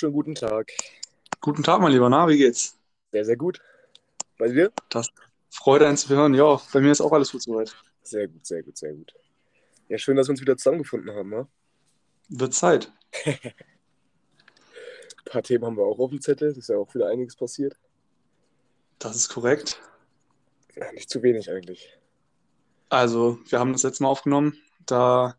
[0.00, 0.72] Schönen guten Tag.
[1.42, 2.08] Guten Tag, mein Lieber.
[2.08, 2.74] Na, wie geht's?
[3.12, 3.60] Sehr, sehr gut.
[4.38, 4.72] Bei dir?
[4.88, 5.10] Das
[5.50, 6.32] freut einen zu hören.
[6.32, 7.76] Ja, bei mir ist auch alles gut soweit.
[8.02, 9.12] Sehr gut, sehr gut, sehr gut.
[9.90, 11.28] Ja, schön, dass wir uns wieder zusammengefunden haben.
[11.28, 11.46] Ne?
[12.30, 12.90] Wird Zeit.
[13.26, 13.52] Ein
[15.26, 16.48] paar Themen haben wir auch auf dem Zettel.
[16.48, 17.76] Es ist ja auch wieder einiges passiert.
[18.98, 19.82] Das ist korrekt.
[20.76, 21.94] Ja, nicht zu wenig eigentlich.
[22.88, 24.56] Also, wir haben das letzte Mal aufgenommen.
[24.86, 25.36] Da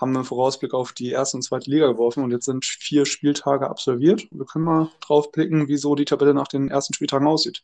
[0.00, 3.04] haben wir einen Vorausblick auf die erste und zweite Liga geworfen und jetzt sind vier
[3.04, 4.26] Spieltage absolviert.
[4.30, 7.62] Wir können mal drauf blicken, wie so die Tabelle nach den ersten Spieltagen aussieht.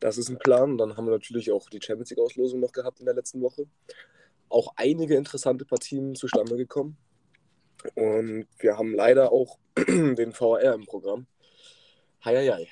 [0.00, 0.78] Das ist ein Plan.
[0.78, 3.66] Dann haben wir natürlich auch die Champions League-Auslosung noch gehabt in der letzten Woche.
[4.48, 6.96] Auch einige interessante Partien zustande gekommen.
[7.94, 11.26] Und wir haben leider auch den VR im Programm.
[12.24, 12.68] Heieiei.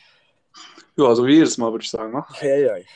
[0.97, 2.12] Ja, so wie jedes Mal, würde ich sagen.
[2.12, 2.25] Ne?
[2.41, 2.87] Heieiei.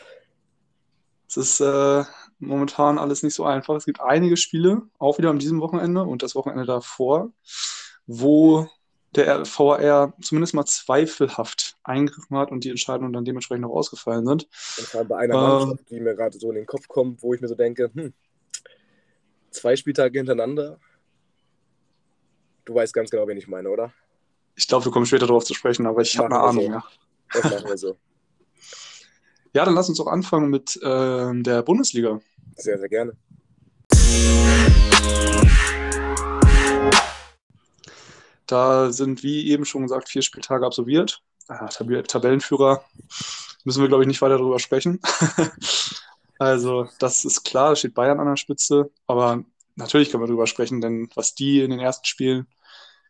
[1.28, 2.04] Es ist äh,
[2.41, 3.77] momentan alles nicht so einfach.
[3.77, 7.30] Es gibt einige Spiele, auch wieder an diesem Wochenende und das Wochenende davor,
[8.06, 8.69] wo
[9.14, 14.48] der VR zumindest mal zweifelhaft eingegriffen hat und die Entscheidungen dann dementsprechend auch ausgefallen sind.
[14.78, 15.41] Und vor allem bei einer Ähm.
[15.41, 18.12] Mannschaft, die mir gerade so in den Kopf kommt, wo ich mir so denke, hm,
[19.50, 20.78] zwei Spieltage hintereinander.
[22.64, 23.92] Du weißt ganz genau, wen ich meine, oder?
[24.54, 26.64] Ich glaube, wir kommen später darauf zu sprechen, aber ich habe eine Ahnung.
[26.66, 26.70] so.
[26.70, 26.84] Ja.
[27.32, 27.97] Das machen wir so.
[29.52, 32.20] ja, dann lass uns auch anfangen mit ähm, der Bundesliga.
[32.56, 33.16] Sehr, sehr gerne.
[38.46, 41.22] Da sind, wie eben schon gesagt, vier Spieltage absolviert.
[41.48, 42.84] Ah, Tab Tabellenführer
[43.64, 45.00] müssen wir, glaube ich, nicht weiter darüber sprechen.
[46.38, 48.90] also, das ist klar, da steht Bayern an der Spitze.
[49.06, 49.44] Aber
[49.76, 52.46] natürlich können wir darüber sprechen, denn was die in den ersten Spielen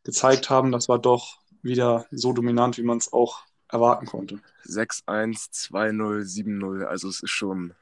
[0.04, 4.40] gezeigt haben, das war doch wieder so dominant, wie man es auch erwarten konnte.
[4.66, 6.84] 6-1, 2-0, 7-0.
[6.84, 7.74] Also es ist schon,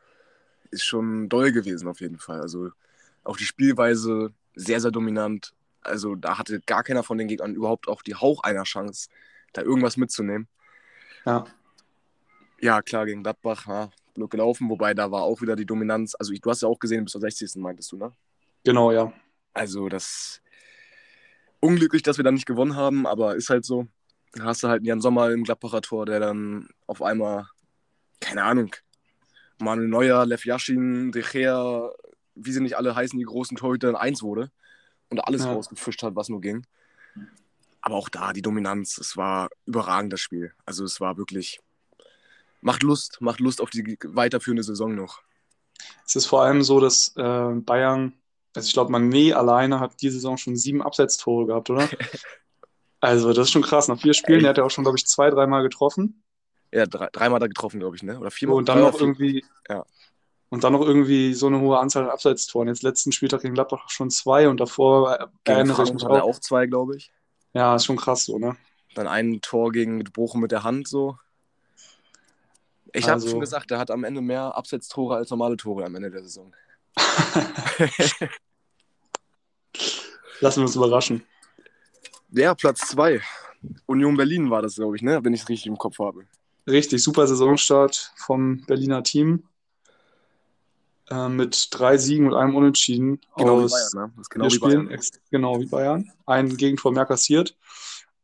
[0.70, 2.40] ist schon doll gewesen auf jeden Fall.
[2.40, 2.70] Also
[3.24, 5.54] auch die Spielweise sehr, sehr dominant.
[5.82, 9.08] Also da hatte gar keiner von den Gegnern überhaupt auch die Hauch einer Chance,
[9.52, 10.48] da irgendwas mitzunehmen.
[11.24, 11.46] Ja,
[12.60, 16.14] Ja, klar, gegen Gladbach, ja, blöd gelaufen, wobei da war auch wieder die Dominanz.
[16.18, 17.56] Also ich, du hast ja auch gesehen, bis zur 60.
[17.56, 18.12] meintest du, ne?
[18.64, 19.12] genau, ja.
[19.54, 20.42] Also das
[21.60, 23.88] unglücklich, dass wir dann nicht gewonnen haben, aber ist halt so.
[24.40, 27.48] Hast du halt Jan Sommer im Gladbacher Tor, der dann auf einmal,
[28.20, 28.74] keine Ahnung,
[29.58, 31.90] Manuel Neuer, Lev Yashin, De Gea,
[32.34, 34.50] wie sie nicht alle heißen, die großen Torhüter in eins wurde
[35.08, 35.52] und alles Ja.
[35.52, 36.64] rausgefischt hat, was nur ging.
[37.80, 40.52] Aber auch da die Dominanz, es war überragend das Spiel.
[40.66, 41.60] Also es war wirklich,
[42.60, 45.22] macht Lust, macht Lust auf die weiterführende Saison noch.
[46.06, 48.12] Es ist vor allem so, dass äh, Bayern,
[48.54, 51.88] also ich glaube, Mané alleine hat diese Saison schon sieben Absetztore gehabt, oder?
[53.00, 53.88] also, das ist schon krass.
[53.88, 54.42] Nach vier Spielen, Ey.
[54.42, 56.22] der hat ja auch schon, glaube ich, zwei, dreimal getroffen.
[56.72, 58.18] Ja, drei, dreimal da getroffen, glaube ich, ne?
[58.18, 58.56] Oder viermal.
[58.58, 59.84] Und dann drei noch irgendwie, Ja.
[60.50, 62.68] und dann noch irgendwie so eine hohe Anzahl an Abseitstoren.
[62.68, 66.20] Jetzt letzten Spieltag gegen Gladbach schon zwei und davor erinnere ich mich auch.
[66.22, 67.10] auch zwei, glaube ich.
[67.54, 68.56] Ja, ist schon krass so, ne?
[68.94, 71.16] Dann ein Tor gegen Bochum mit der Hand so.
[72.92, 75.94] Ich habe Also- schon gesagt, er hat am Ende mehr Absetztore als normale Tore am
[75.94, 76.52] Ende der Saison.
[80.40, 81.24] Lassen wir uns überraschen.
[82.30, 83.20] Ja, Platz zwei.
[83.86, 85.24] Union Berlin war das, glaube ich, ne?
[85.24, 86.24] Wenn ich es richtig im Kopf habe.
[86.66, 89.44] Richtig, super Saisonstart vom Berliner Team.
[91.10, 94.24] Äh, mit drei Siegen und einem Unentschieden Genau aus wie Bayern, ne?
[94.28, 94.90] Genau wir wie spielen Bayern.
[94.90, 96.12] ex genau wie Bayern.
[96.26, 97.56] Ein Gegentor mehr kassiert.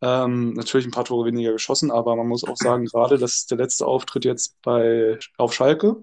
[0.03, 3.51] Ähm, natürlich ein paar Tore weniger geschossen, aber man muss auch sagen, gerade das ist
[3.51, 6.03] der letzte Auftritt jetzt bei, auf Schalke.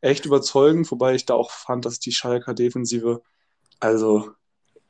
[0.00, 3.22] Echt überzeugend, wobei ich da auch fand, dass die Schalker Defensive,
[3.80, 4.30] also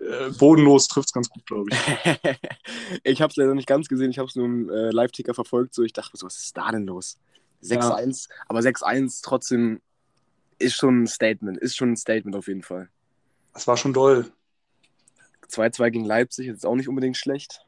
[0.01, 1.79] äh, bodenlos trifft es ganz gut, glaube ich.
[3.05, 5.75] ich habe es leider nicht ganz gesehen, ich habe es nur im äh, Live-Ticker verfolgt.
[5.75, 7.19] So, ich dachte, so, was ist da denn los?
[7.63, 9.81] 6-1, aber 6-1 trotzdem
[10.59, 12.89] ist schon ein Statement, ist schon ein Statement auf jeden Fall.
[13.53, 14.31] Das war schon doll.
[15.51, 17.67] 2-2 gegen Leipzig ist auch nicht unbedingt schlecht.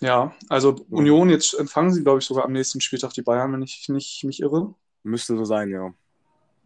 [0.00, 3.62] Ja, also Union, jetzt empfangen sie, glaube ich, sogar am nächsten Spieltag die Bayern, wenn
[3.62, 4.74] ich nicht mich irre.
[5.02, 5.94] Müsste so sein, ja.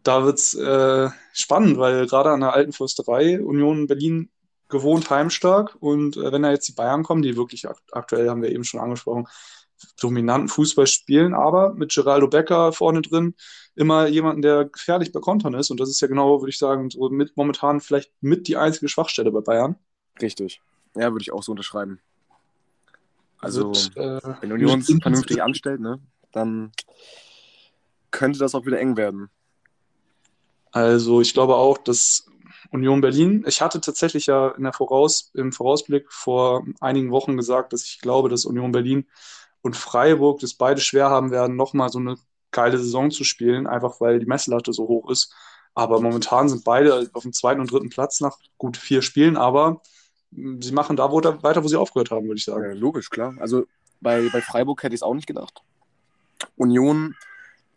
[0.03, 4.29] Da wird es äh, spannend, weil gerade an der alten Fürsterei Union Berlin
[4.69, 8.41] gewohnt heimstark und äh, wenn da jetzt die Bayern kommen, die wirklich ak aktuell, haben
[8.41, 9.27] wir eben schon angesprochen,
[9.99, 13.35] dominanten Fußball spielen, aber mit Geraldo Becker vorne drin
[13.75, 16.89] immer jemanden, der gefährlich bei Kontern ist und das ist ja genau, würde ich sagen,
[16.89, 19.75] so mit momentan vielleicht mit die einzige Schwachstelle bei Bayern.
[20.21, 20.61] Richtig.
[20.95, 21.99] Ja, würde ich auch so unterschreiben.
[23.39, 25.99] Also, Wird, äh, wenn Union es vernünftig anstellt, ne,
[26.31, 26.71] dann
[28.11, 29.29] könnte das auch wieder eng werden.
[30.71, 32.25] Also ich glaube auch, dass
[32.71, 37.73] Union Berlin, ich hatte tatsächlich ja in der Voraus, im Vorausblick vor einigen Wochen gesagt,
[37.73, 39.07] dass ich glaube, dass Union Berlin
[39.61, 42.17] und Freiburg das beide schwer haben werden, nochmal so eine
[42.51, 45.33] geile Saison zu spielen, einfach weil die Messlatte so hoch ist.
[45.73, 49.81] Aber momentan sind beide auf dem zweiten und dritten Platz nach gut vier Spielen, aber
[50.31, 52.63] sie machen da weiter, wo sie aufgehört haben, würde ich sagen.
[52.63, 53.35] Ja, logisch, klar.
[53.39, 53.65] Also
[54.01, 55.61] bei, bei Freiburg hätte ich es auch nicht gedacht.
[56.55, 57.15] Union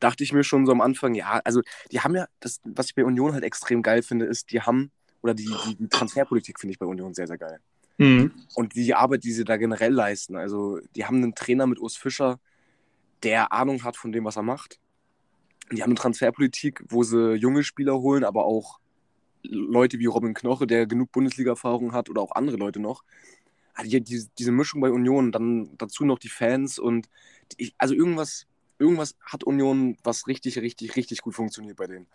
[0.02, 2.94] dachte ich mir schon so am Anfang, ja, also die haben ja, das, was ich
[2.94, 4.90] bei Union halt extrem geil finde, ist, die haben,
[5.22, 7.60] oder die, die Transferpolitik finde ich bei Union sehr, sehr geil.
[7.98, 8.32] Mhm.
[8.54, 10.36] Und die Arbeit, die sie da generell leisten.
[10.36, 12.40] Also, die haben einen Trainer mit Urs Fischer,
[13.22, 14.80] der Ahnung hat von dem, was er macht.
[15.70, 18.80] Die haben eine Transferpolitik, wo sie junge Spieler holen, aber auch
[19.44, 23.04] Leute wie Robin Knoche, der genug Bundesliga-Erfahrung hat, oder auch andere Leute noch.
[23.74, 27.08] Also die, diese Mischung bei Union, dann dazu noch die Fans und
[27.58, 28.46] die, also irgendwas,
[28.82, 32.06] irgendwas hat Union, was richtig, richtig, richtig gut funktioniert bei denen.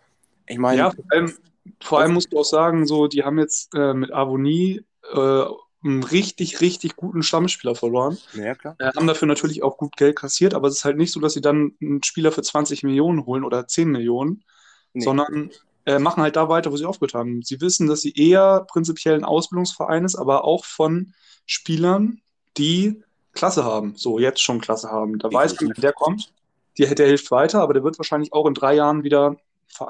[0.46, 0.78] Ich meine.
[0.78, 1.34] Ja, vor allem,
[1.80, 4.82] vor allem musst du auch sagen, so, die haben jetzt äh, mit Avonie
[5.12, 5.44] äh,
[5.84, 8.18] einen richtig, richtig guten Stammspieler verloren.
[8.34, 8.76] Ja, klar.
[8.78, 11.34] Äh, haben dafür natürlich auch gut Geld kassiert, aber es ist halt nicht so, dass
[11.34, 14.44] sie dann einen Spieler für 20 Millionen holen oder 10 Millionen,
[14.92, 15.04] nee.
[15.04, 15.50] sondern
[15.86, 17.42] äh, machen halt da weiter, wo sie aufgehört haben.
[17.42, 21.14] Sie wissen, dass sie eher prinzipiell ein Ausbildungsverein ist, aber auch von
[21.46, 22.20] Spielern,
[22.56, 23.94] die Klasse haben.
[23.96, 25.18] So, jetzt schon Klasse haben.
[25.18, 26.32] Da ich weiß man, der kommt,
[26.78, 29.36] der, der hilft weiter, aber der wird wahrscheinlich auch in drei Jahren wieder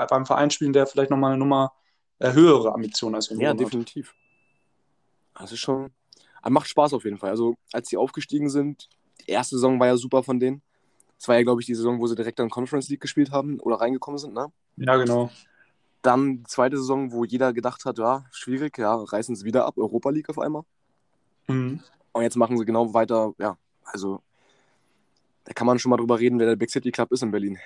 [0.09, 1.73] beim Verein spielen, der vielleicht nochmal eine Nummer
[2.19, 4.15] äh, höhere Ambition als wir Ja, definitiv.
[5.39, 5.91] Das ist schon.
[6.49, 7.31] Macht Spaß auf jeden Fall.
[7.31, 8.89] Also, als sie aufgestiegen sind,
[9.21, 10.63] die erste Saison war ja super von denen.
[11.19, 13.61] Das war ja, glaube ich, die Saison, wo sie direkt dann Conference League gespielt haben
[13.61, 14.47] oder reingekommen sind, ne?
[14.77, 15.31] Ja, genau.
[16.01, 19.77] Dann die zweite Saison, wo jeder gedacht hat, ja, schwierig, ja, reißen sie wieder ab,
[19.77, 20.63] Europa League auf einmal.
[21.49, 21.81] Mhm.
[22.13, 24.23] Und jetzt machen sie genau weiter, ja, also
[25.49, 27.59] da kann man schon mal drüber reden, wer der Big City Club ist in Berlin.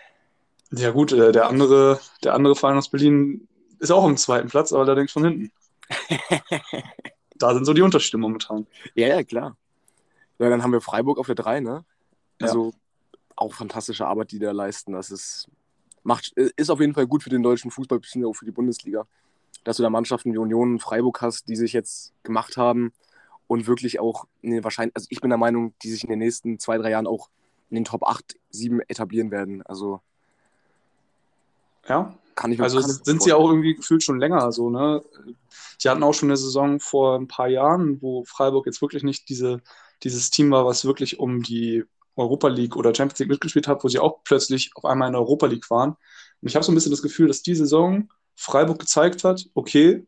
[0.71, 3.49] Ja, gut, äh, der andere, der andere Verein aus Berlin
[3.81, 5.53] ist auch im zweiten Platz, aber allerdings von hinten.
[7.35, 8.69] da sind so die Unterschiede momentan.
[8.95, 9.57] Ja, ja, klar.
[10.39, 11.85] Ja, dann haben wir Freiburg auf der 3, ne?
[12.41, 13.19] Also ja.
[13.35, 14.93] auch fantastische Arbeit, die da leisten.
[14.93, 15.49] Das ist,
[16.05, 19.09] macht, ist auf jeden Fall gut für den deutschen Fußball, bisschen auch für die Bundesliga.
[19.65, 22.93] Dass du da Mannschaften wie Union und Freiburg hast, die sich jetzt gemacht haben
[23.49, 26.61] und wirklich auch, nee, wahrscheinlich, also ich bin der Meinung, die sich in den nächsten
[26.61, 27.29] zwei, drei Jahren auch
[27.73, 29.63] in den Top 8, 7 etablieren werden.
[29.63, 30.01] Also.
[31.89, 35.03] Ja, kann ich mir Also kann sind sie auch irgendwie gefühlt schon länger so, ne?
[35.83, 39.29] Die hatten auch schon eine Saison vor ein paar Jahren, wo Freiburg jetzt wirklich nicht
[39.31, 39.63] diese,
[40.03, 41.85] dieses Team war, was wirklich um die
[42.15, 45.23] Europa League oder Champions League mitgespielt hat, wo sie auch plötzlich auf einmal in der
[45.23, 45.91] Europa League waren.
[46.43, 50.07] Und ich habe so ein bisschen das Gefühl, dass die Saison Freiburg gezeigt hat, okay,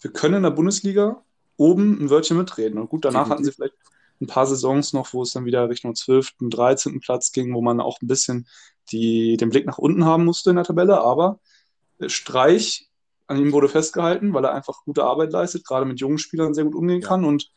[0.00, 1.22] wir können in der Bundesliga
[1.58, 2.80] oben ein Wörtchen mitreden.
[2.80, 3.74] Und gut, danach hatten sie vielleicht
[4.22, 7.00] ein paar Saisons noch, wo es dann wieder Richtung 12., 13.
[7.00, 8.48] Platz ging, wo man auch ein bisschen
[8.90, 11.00] die, den Blick nach unten haben musste in der Tabelle.
[11.00, 11.38] Aber
[12.06, 12.88] Streich,
[13.26, 16.64] an ihm wurde festgehalten, weil er einfach gute Arbeit leistet, gerade mit jungen Spielern sehr
[16.64, 17.08] gut umgehen ja.
[17.08, 17.50] kann und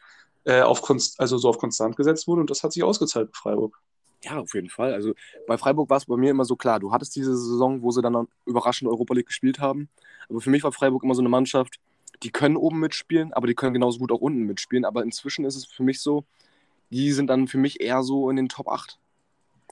[0.45, 2.41] äh, auf Konst also so auf konstant gesetzt wurde.
[2.41, 3.79] Und das hat sich ausgezahlt bei Freiburg.
[4.23, 4.93] Ja, auf jeden Fall.
[4.93, 5.13] Also
[5.47, 6.79] bei Freiburg war es bei mir immer so klar.
[6.79, 9.89] Du hattest diese Saison, wo sie dann überraschend Europa League gespielt haben.
[10.29, 11.79] Aber für mich war Freiburg immer so eine Mannschaft,
[12.23, 14.85] die können oben mitspielen, aber die können genauso gut auch unten mitspielen.
[14.85, 16.25] Aber inzwischen ist es für mich so,
[16.89, 18.99] die sind dann für mich eher so in den Top 8.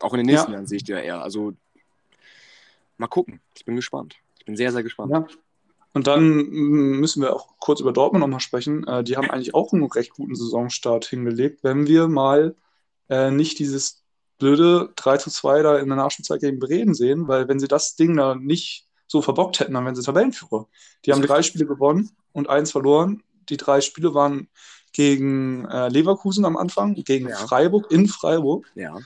[0.02, 0.58] Auch in den nächsten ja.
[0.58, 1.22] Jahren sehe ich die ja eher.
[1.22, 1.54] Also
[2.98, 3.42] mal gucken.
[3.56, 4.16] Ich bin gespannt.
[4.40, 5.12] Ich bin sehr, sehr gespannt.
[5.12, 5.26] Ja.
[5.94, 8.86] Und dann müssen wir auch kurz über Dortmund nochmal sprechen.
[8.88, 12.56] Äh, die haben eigentlich auch einen recht guten Saisonstart hingelegt, wenn wir mal
[13.10, 14.04] äh, nicht dieses
[14.40, 17.96] blöde 3 zu 2 da in der Nachspielzeit gegen Bremen sehen, weil wenn sie das
[17.96, 20.68] Ding da nicht so verbockt hätten, dann wären sie Tabellenführer.
[21.06, 23.22] Die haben drei Spiele gewonnen und eins verloren.
[23.50, 24.50] Die drei Spiele waren
[24.94, 27.36] gegen äh, Leverkusen am Anfang, gegen ja.
[27.36, 28.72] Freiburg in Freiburg.
[28.76, 29.00] Ja.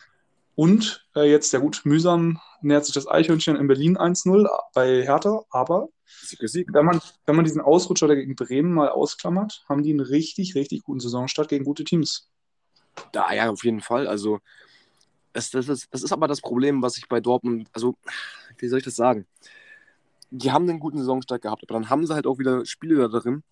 [0.56, 5.44] Und äh, jetzt, ja gut, mühsam nähert sich das Eichhörnchen in Berlin 1-0 bei Hertha,
[5.50, 5.89] aber
[6.74, 10.84] Wenn, man, wenn man diesen Ausrutscher gegen Bremen mal ausklammert, haben die einen richtig, richtig
[10.84, 12.29] guten Saisonstart gegen gute Teams.
[13.12, 14.08] Da, ja, auf jeden Fall.
[14.08, 14.39] Also,
[15.34, 17.96] das, das, ist, das ist aber das Problem, was ich bei Dortmund, also,
[18.58, 19.27] wie soll ich das sagen?
[20.32, 23.20] Die haben einen guten Saisonstart gehabt, aber dann haben sie halt auch wieder Spiele da
[23.20, 23.44] drin,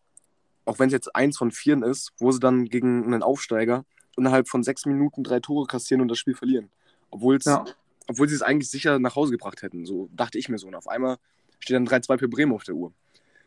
[0.65, 3.85] auch wenn es jetzt eins von vieren ist, wo sie dann gegen einen Aufsteiger
[4.17, 6.69] innerhalb von sechs Minuten drei Tore kassieren und das Spiel verlieren.
[7.11, 7.65] Obwohl ja.
[8.07, 9.85] obwohl sie es eigentlich sicher nach Hause gebracht hätten.
[9.85, 10.67] So dachte ich mir so.
[10.67, 11.17] Und auf einmal
[11.59, 12.91] steht dann 3-2 für Bremen auf der Uhr.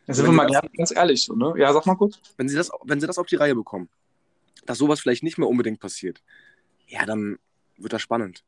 [0.07, 1.55] Ja, sind wir mal das, ganz ehrlich so, ne?
[1.59, 2.19] Ja, sag mal kurz.
[2.37, 3.89] Wenn sie, das, wenn sie das auf die Reihe bekommen,
[4.65, 6.23] dass sowas vielleicht nicht mehr unbedingt passiert,
[6.87, 7.39] ja, dann
[7.77, 8.43] wird das spannend.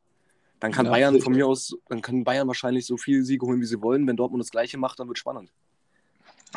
[0.59, 3.61] Dann kann ja, Bayern von mir aus, dann kann Bayern wahrscheinlich so viel Siege holen,
[3.61, 4.07] wie sie wollen.
[4.07, 5.51] Wenn Dortmund das Gleiche macht, dann wird es spannend.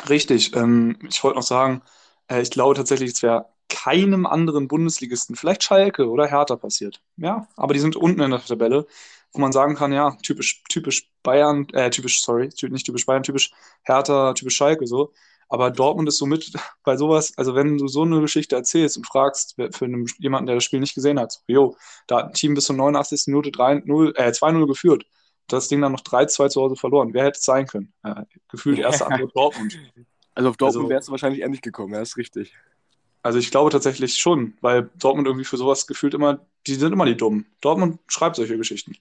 [0.09, 0.55] Richtig.
[0.55, 1.81] Ähm, ich wollte noch sagen,
[2.27, 7.01] äh, ich glaube tatsächlich, es wäre keinem anderen Bundesligisten, vielleicht Schalke oder Hertha passiert.
[7.17, 8.87] Ja, aber die sind unten in der Tabelle,
[9.33, 13.51] wo man sagen kann, ja, typisch, typisch Bayern, äh, typisch, sorry, nicht typisch Bayern, typisch
[13.83, 15.13] Hertha, typisch Schalke so.
[15.47, 16.51] Aber Dortmund ist so mit
[16.83, 20.55] bei sowas, also wenn du so eine Geschichte erzählst und fragst für einen, jemanden, der
[20.55, 21.77] das Spiel nicht gesehen hat, so, jo,
[22.07, 23.23] da hat ein Team bis zur 89.
[23.27, 25.05] Minute 3-0, äh, 2-0 geführt,
[25.47, 27.13] das Ding dann noch 3-2 zu Hause verloren.
[27.13, 27.93] Wer hätte es sein können?
[28.03, 29.77] Äh, gefühlt erste Antwort Dortmund.
[30.35, 32.53] Also auf Dortmund also, wärst du wahrscheinlich endlich gekommen, ja, ist richtig.
[33.23, 37.05] Also ich glaube tatsächlich schon, weil Dortmund irgendwie für sowas gefühlt immer, die sind immer
[37.05, 37.47] die Dummen.
[37.61, 38.95] Dortmund schreibt solche Geschichten.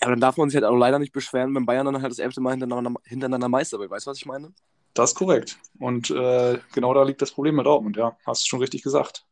[0.00, 2.18] Aber dann darf man sich halt auch leider nicht beschweren, wenn Bayern dann halt das
[2.18, 3.90] elfte Mal hintereinander, hintereinander Meister wird.
[3.90, 4.52] Weißt du, was ich meine?
[4.92, 5.58] Das ist korrekt.
[5.78, 8.16] Und äh, genau da liegt das Problem bei Dortmund, ja.
[8.26, 9.24] Hast du schon richtig gesagt.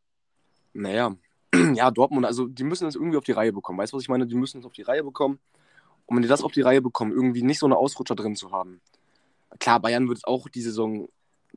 [0.72, 1.14] Naja,
[1.74, 3.78] ja, Dortmund, also die müssen das irgendwie auf die Reihe bekommen.
[3.78, 4.26] Weißt du, was ich meine?
[4.26, 5.38] Die müssen es auf die Reihe bekommen.
[6.06, 8.52] Und wenn die das auf die Reihe bekommen, irgendwie nicht so eine Ausrutscher drin zu
[8.52, 8.80] haben.
[9.58, 11.08] Klar, Bayern wird auch die Saison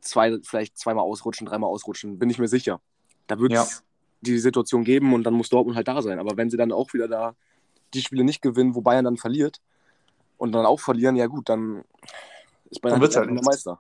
[0.02, 2.80] zwei, vielleicht zweimal ausrutschen, dreimal ausrutschen, bin ich mir sicher.
[3.28, 3.80] Da wird es ja.
[4.22, 6.20] die Situation geben und dann muss Dortmund halt da sein.
[6.20, 7.36] Aber wenn sie dann auch wieder da
[7.94, 9.62] die Spiele nicht gewinnen, wo Bayern dann verliert
[10.38, 11.84] und dann auch verlieren, ja gut, dann
[12.70, 13.80] ist Bayern dann halt der Meister.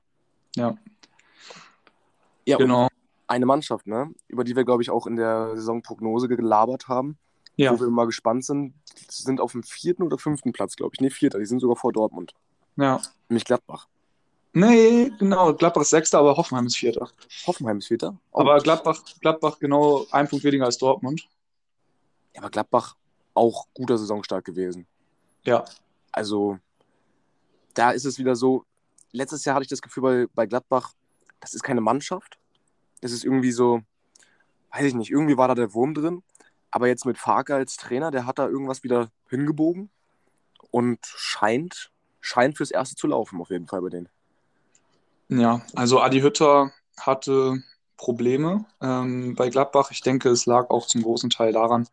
[0.55, 0.75] Ja.
[2.45, 2.87] Ja, genau.
[3.27, 7.17] Eine Mannschaft, ne, über die wir, glaube ich, auch in der Saisonprognose gelabert haben,
[7.57, 7.73] ja.
[7.73, 8.73] wo wir mal gespannt sind,
[9.09, 11.01] sind auf dem vierten oder fünften Platz, glaube ich.
[11.01, 12.33] Nee, vierter, die sind sogar vor Dortmund.
[12.77, 13.01] Ja.
[13.27, 13.87] Nämlich Gladbach.
[14.53, 15.53] Nee, genau.
[15.53, 17.09] Gladbach ist Sechster, aber Hoffenheim ist Vierter.
[17.45, 18.17] Hoffenheim ist Vierter?
[18.31, 18.41] Oh.
[18.41, 21.27] Aber Gladbach, Gladbach genau ein Punkt weniger als Dortmund.
[22.33, 22.95] Ja, aber Gladbach
[23.33, 24.87] auch guter Saisonstart gewesen.
[25.43, 25.63] Ja.
[26.11, 26.57] Also,
[27.73, 28.65] da ist es wieder so.
[29.11, 30.93] Letztes Jahr hatte ich das Gefühl bei, bei Gladbach,
[31.39, 32.37] das ist keine Mannschaft.
[33.01, 33.81] Das ist irgendwie so,
[34.71, 36.23] weiß ich nicht, irgendwie war da der Wurm drin.
[36.71, 39.89] Aber jetzt mit Farke als Trainer, der hat da irgendwas wieder hingebogen
[40.71, 44.09] und scheint, scheint fürs Erste zu laufen, auf jeden Fall bei denen.
[45.29, 47.61] Ja, also Adi Hütter hatte
[47.97, 49.91] Probleme ähm, bei Gladbach.
[49.91, 51.87] Ich denke, es lag auch zum großen Teil daran,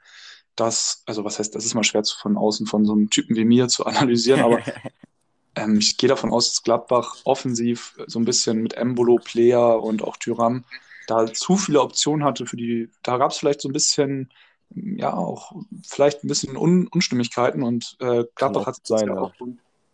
[0.55, 3.45] dass, also was heißt, das ist mal schwer von außen von so einem Typen wie
[3.45, 4.61] mir zu analysieren, aber
[5.57, 10.03] ähm, ich gehe davon aus, dass Gladbach offensiv so ein bisschen mit Embolo, Player und
[10.03, 10.65] auch Tyram
[11.07, 14.31] da zu viele Optionen hatte für die, da gab es vielleicht so ein bisschen,
[14.71, 15.53] ja, auch
[15.87, 19.35] vielleicht ein bisschen Un Unstimmigkeiten und äh, Gladbach hat sein, ja auch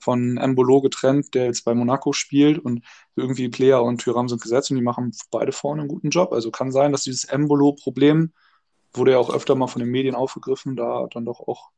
[0.01, 2.85] von Embolo getrennt, der jetzt bei Monaco spielt und
[3.17, 6.33] irgendwie Player und Tyram sind gesetzt und die machen beide vorne einen guten Job.
[6.33, 8.33] Also kann sein, dass dieses Embolo-Problem
[8.93, 11.71] wurde ja auch öfter mal von den Medien aufgegriffen, da dann doch auch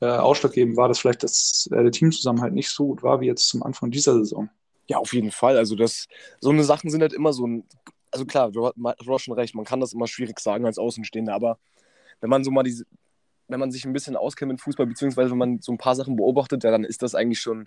[0.00, 3.48] äh, ausschlaggebend war, dass vielleicht das, äh, der Teamzusammenhalt nicht so gut war wie jetzt
[3.48, 4.50] zum Anfang dieser Saison.
[4.88, 5.56] Ja, auf jeden Fall.
[5.56, 6.06] Also das,
[6.40, 7.64] so eine Sachen sind halt immer so ein,
[8.10, 11.58] also klar, du hast schon recht, man kann das immer schwierig sagen als Außenstehender, aber
[12.20, 12.84] wenn man so mal diese,
[13.50, 16.16] wenn man sich ein bisschen auskennt mit Fußball, beziehungsweise wenn man so ein paar Sachen
[16.16, 17.66] beobachtet, ja, dann ist das eigentlich schon,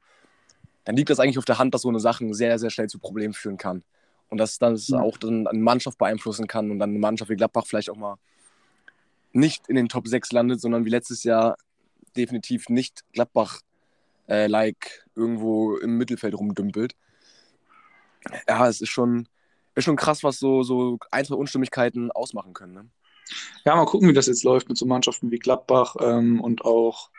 [0.86, 3.00] dann liegt das eigentlich auf der Hand, dass so eine Sache sehr, sehr schnell zu
[3.00, 3.84] Problemen führen kann.
[4.30, 5.00] Und dass das ja.
[5.00, 8.18] auch dann eine Mannschaft beeinflussen kann und dann eine Mannschaft wie Gladbach vielleicht auch mal
[9.32, 11.58] nicht in den Top 6 landet, sondern wie letztes Jahr
[12.16, 13.66] definitiv nicht Gladbach-like
[14.28, 16.96] äh, irgendwo im Mittelfeld rumdümpelt.
[18.48, 19.28] Ja, es ist schon,
[19.76, 22.74] ist schon krass, was so, so ein, zwei Unstimmigkeiten ausmachen können.
[22.74, 22.90] Ne?
[23.66, 27.10] Ja, mal gucken, wie das jetzt läuft mit so Mannschaften wie Gladbach ähm, und auch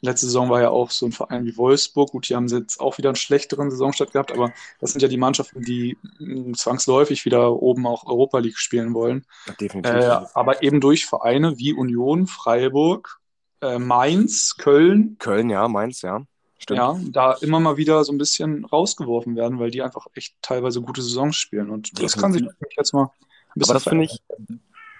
[0.00, 2.10] letzte Saison war ja auch so ein Verein wie Wolfsburg.
[2.10, 5.16] Gut, die haben jetzt auch wieder einen schlechteren Saisonstart gehabt, aber das sind ja die
[5.16, 9.26] Mannschaften, die mh, zwangsläufig wieder oben auch Europa League spielen wollen.
[9.60, 9.94] Definitiv.
[9.94, 13.20] Äh, aber eben durch Vereine wie Union, Freiburg,
[13.60, 15.16] äh, Mainz, Köln.
[15.18, 16.22] Köln, ja, Mainz, ja.
[16.58, 16.78] Stimmt.
[16.78, 20.82] Ja, da immer mal wieder so ein bisschen rausgeworfen werden, weil die einfach echt teilweise
[20.82, 21.70] gute Saisons spielen.
[21.70, 22.42] Und das kann sich
[22.76, 23.08] jetzt mal ein
[23.54, 24.22] bisschen Aber das finde ich,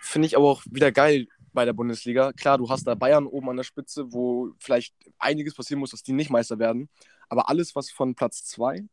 [0.00, 2.32] Finde ich aber auch wieder geil bei der Bundesliga.
[2.32, 6.02] Klar, du hast da Bayern oben an der Spitze, wo vielleicht einiges passieren muss, dass
[6.02, 6.88] die nicht Meister werden.
[7.28, 8.84] Aber alles, was von Platz 2,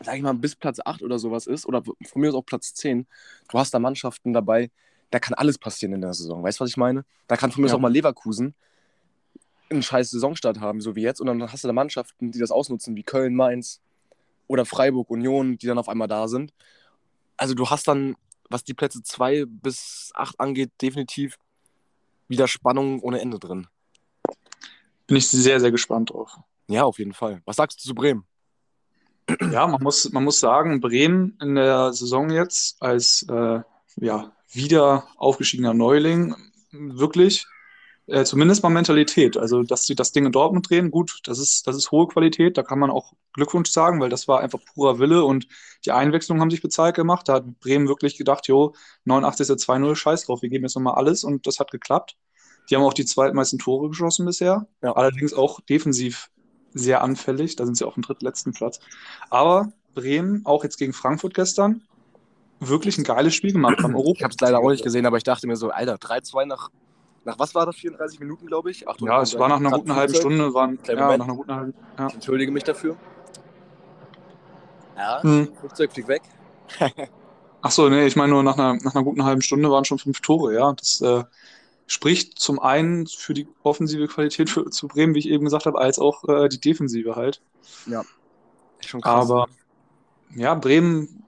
[0.00, 2.74] sag ich mal, bis Platz 8 oder sowas ist, oder von mir aus auch Platz
[2.74, 3.06] 10,
[3.48, 4.70] du hast da Mannschaften dabei,
[5.10, 6.42] da kann alles passieren in der Saison.
[6.42, 7.04] Weißt du, was ich meine?
[7.28, 7.74] Da kann von mir ja.
[7.74, 8.54] aus auch mal Leverkusen
[9.68, 11.20] einen scheiß Saisonstart haben, so wie jetzt.
[11.20, 13.80] Und dann hast du da Mannschaften, die das ausnutzen, wie Köln, Mainz
[14.46, 16.52] oder Freiburg, Union, die dann auf einmal da sind.
[17.36, 18.16] Also du hast dann
[18.48, 21.38] was die Plätze 2 bis 8 angeht, definitiv
[22.28, 23.66] wieder Spannung ohne Ende drin.
[25.06, 26.36] Bin ich sehr, sehr gespannt drauf.
[26.68, 27.42] Ja, auf jeden Fall.
[27.44, 28.24] Was sagst du zu Bremen?
[29.50, 33.60] Ja, man muss, man muss sagen, Bremen in der Saison jetzt als äh,
[33.96, 36.34] ja, wieder aufgestiegener Neuling
[36.70, 37.46] wirklich
[38.08, 39.36] äh, zumindest mal Mentalität.
[39.36, 42.56] Also, dass sie das Ding in Dortmund drehen, gut, das ist, das ist hohe Qualität.
[42.56, 45.48] Da kann man auch Glückwunsch sagen, weil das war einfach purer Wille und
[45.84, 47.28] die Einwechslungen haben sich bezahlt gemacht.
[47.28, 50.94] Da hat Bremen wirklich gedacht, jo, 89 ist 2-0, scheiß drauf, wir geben jetzt nochmal
[50.94, 52.16] alles und das hat geklappt.
[52.70, 54.66] Die haben auch die zweitmeisten Tore geschossen bisher.
[54.82, 54.92] Ja.
[54.92, 56.30] Allerdings auch defensiv
[56.74, 57.56] sehr anfällig.
[57.56, 58.80] Da sind sie auf dem drittletzten Platz.
[59.30, 61.82] Aber Bremen, auch jetzt gegen Frankfurt gestern,
[62.60, 63.94] wirklich ein geiles Spiel gemacht haben.
[63.94, 66.46] Europa ich habe es leider auch nicht gesehen, aber ich dachte mir so, Alter, 3-2
[66.46, 66.70] nach
[67.26, 67.76] nach was war das?
[67.76, 68.88] 34 Minuten, glaube ich?
[68.88, 70.54] Achtung, ja, es war nach einer guten halben Stunde.
[70.54, 72.06] Waren, ja, nach einer guten halben, ja.
[72.06, 72.96] Ich entschuldige mich dafür.
[74.96, 75.48] Ja, hm.
[75.58, 76.22] Flugzeug fliegt weg.
[77.60, 80.20] Achso, nee, ich meine nur, nach einer, nach einer guten halben Stunde waren schon fünf
[80.20, 80.72] Tore, ja.
[80.72, 81.24] Das äh,
[81.88, 85.78] spricht zum einen für die offensive Qualität für, zu Bremen, wie ich eben gesagt habe,
[85.78, 87.42] als auch äh, die Defensive halt.
[87.86, 88.04] Ja,
[88.86, 89.28] schon krass.
[89.28, 89.48] Aber
[90.36, 91.24] ja, Bremen,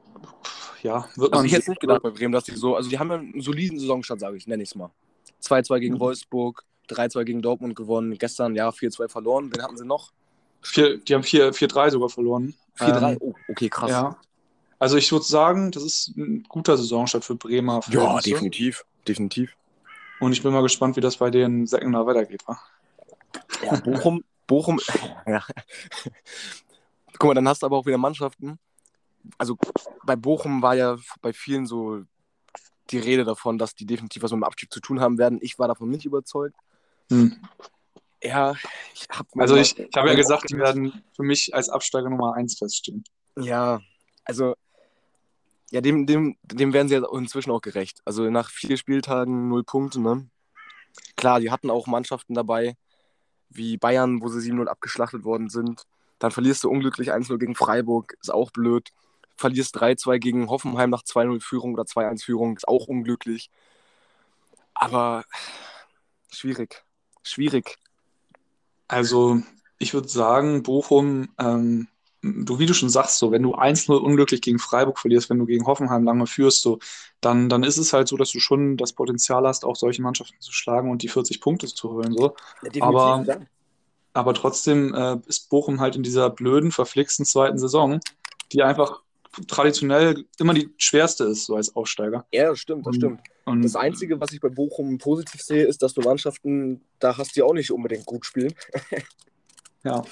[0.83, 3.01] ja, wird Also man ich hätte nicht gedacht bei Bremen, dass die so, also die
[3.01, 4.91] haben ja einen soliden Saisonstart, sage ich, nenne ich es mal.
[5.49, 6.01] 2-2 gegen Mhm.
[6.01, 9.51] Wolfsburg, 3-2 gegen Dortmund gewonnen, gestern ja 4-2 verloren.
[9.55, 10.13] Wen hatten sie noch?
[10.63, 12.55] Vier, die haben 4 4-3 sogar verloren.
[12.79, 13.13] 4-3.
[13.13, 13.91] Ähm, oh, okay, krass.
[13.91, 14.17] Ja.
[14.79, 17.81] Also ich würde sagen, das ist ein guter Saisonstart für Bremer.
[17.91, 18.31] Ja, Verhältnisse.
[18.31, 18.85] definitiv.
[19.07, 19.57] Definitiv.
[20.21, 22.43] Und ich bin mal gespannt, wie das bei den Säckener weitergeht.
[22.47, 22.59] Wa?
[23.65, 24.81] Ja, Bochum, Bochum,
[25.27, 25.43] ja.
[27.19, 28.59] Guck mal, dann hast du aber auch wieder Mannschaften.
[29.37, 29.57] Also
[30.05, 32.03] bei Bochum war ja bei vielen so
[32.91, 35.39] die Rede davon, dass die definitiv was mit dem Abstieg zu tun haben werden.
[35.43, 36.57] Ich war davon nicht überzeugt.
[37.11, 37.37] Hm.
[38.23, 38.55] Ja,
[38.95, 42.35] ich habe Also ich, ich habe ja gesagt, die werden für mich als Absteiger Nummer
[42.35, 43.05] 1 feststehen.
[43.37, 43.81] Ja,
[44.25, 44.55] also
[45.71, 48.01] ja, dem, dem, dem werden sie ja inzwischen auch gerecht.
[48.05, 50.29] Also nach vier Spieltagen null Punkte, ne?
[51.17, 52.77] Klar, die hatten auch Mannschaften dabei,
[53.51, 55.83] wie Bayern, wo sie 7-0 abgeschlachtet worden sind.
[56.19, 58.91] Dann verlierst du unglücklich 1-0 gegen Freiburg, ist auch blöd.
[59.39, 63.51] Verlierst 3-2 gegen Hoffenheim nach 2-0 Führung oder 2-1 Führung, ist auch unglücklich.
[64.75, 65.25] Aber
[66.31, 66.85] schwierig.
[67.23, 67.79] Schwierig.
[68.89, 69.41] Also
[69.79, 71.89] ich würde sagen, Bochum, ähm,
[72.23, 75.47] du, wie du schon sagst, so, wenn du 1-0 unglücklich gegen Freiburg verlierst, wenn du
[75.47, 76.79] gegen Hoffenheim lange führst, so,
[77.21, 80.41] dann, dann ist es halt so, dass du schon das Potenzial hast, auch solche Mannschaften
[80.41, 82.13] zu schlagen und die 40 Punkte zu holen.
[82.17, 82.35] So.
[82.73, 83.37] Ja, Aber- ja.
[84.15, 88.01] Aber trotzdem äh, ist Bochum halt in dieser blöden, verflixten zweiten Saison,
[88.53, 89.03] die einfach
[89.47, 92.27] traditionell immer die schwerste ist, so als Aufsteiger.
[92.33, 93.21] ja, das stimmt, das stimmt.
[93.45, 97.35] Und Das Einzige, was ich bei Bochum positiv sehe, ist, dass du Mannschaften, da hast,
[97.37, 98.53] die auch nicht unbedingt gut spielen.
[99.85, 100.03] ja,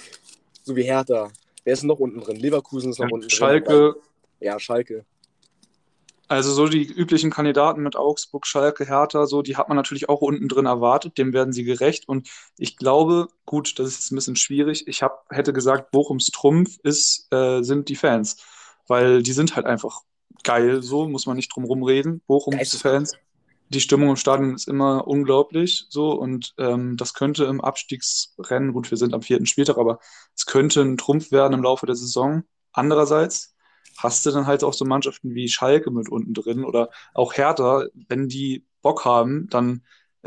[0.63, 1.31] So wie Hertha.
[1.65, 2.37] Wer ist noch unten drin?
[2.37, 3.31] Leverkusen ist noch unten drin.
[3.31, 3.97] Schalke,
[4.41, 5.05] Ja, Schalke.
[6.29, 10.23] Also so die üblichen Kandidaten mit Augsburg, Schalke, Hertha, so, die hat man natürlich auch
[10.23, 12.09] unten drin erwartet, dem werden sie gerecht.
[12.09, 14.89] Und ich glaube, gut, das ist jetzt ein bisschen schwierig.
[14.89, 18.39] Ich hab, hätte gesagt, Bochums Trumpf ist, äh, sind die Fans.
[18.89, 20.03] Weil die sind halt einfach
[20.45, 22.23] geil, so muss man nicht drum rumreden.
[22.27, 22.77] Bochums.
[22.77, 23.13] Fans,
[23.69, 28.91] die Stimmung im Stadion ist immer unglaublich, so und ähm, das könnte im Abstiegsrennen, gut,
[28.91, 29.99] wir sind am vierten Spieltag, aber
[30.37, 32.45] es könnte ein Trumpf werden im Laufe der Saison.
[32.73, 33.57] Andererseits
[33.99, 37.87] hast du dann halt auch so Mannschaften wie Schalke mit unten drin oder auch Hertha,
[38.09, 39.83] wenn die Bock haben, dann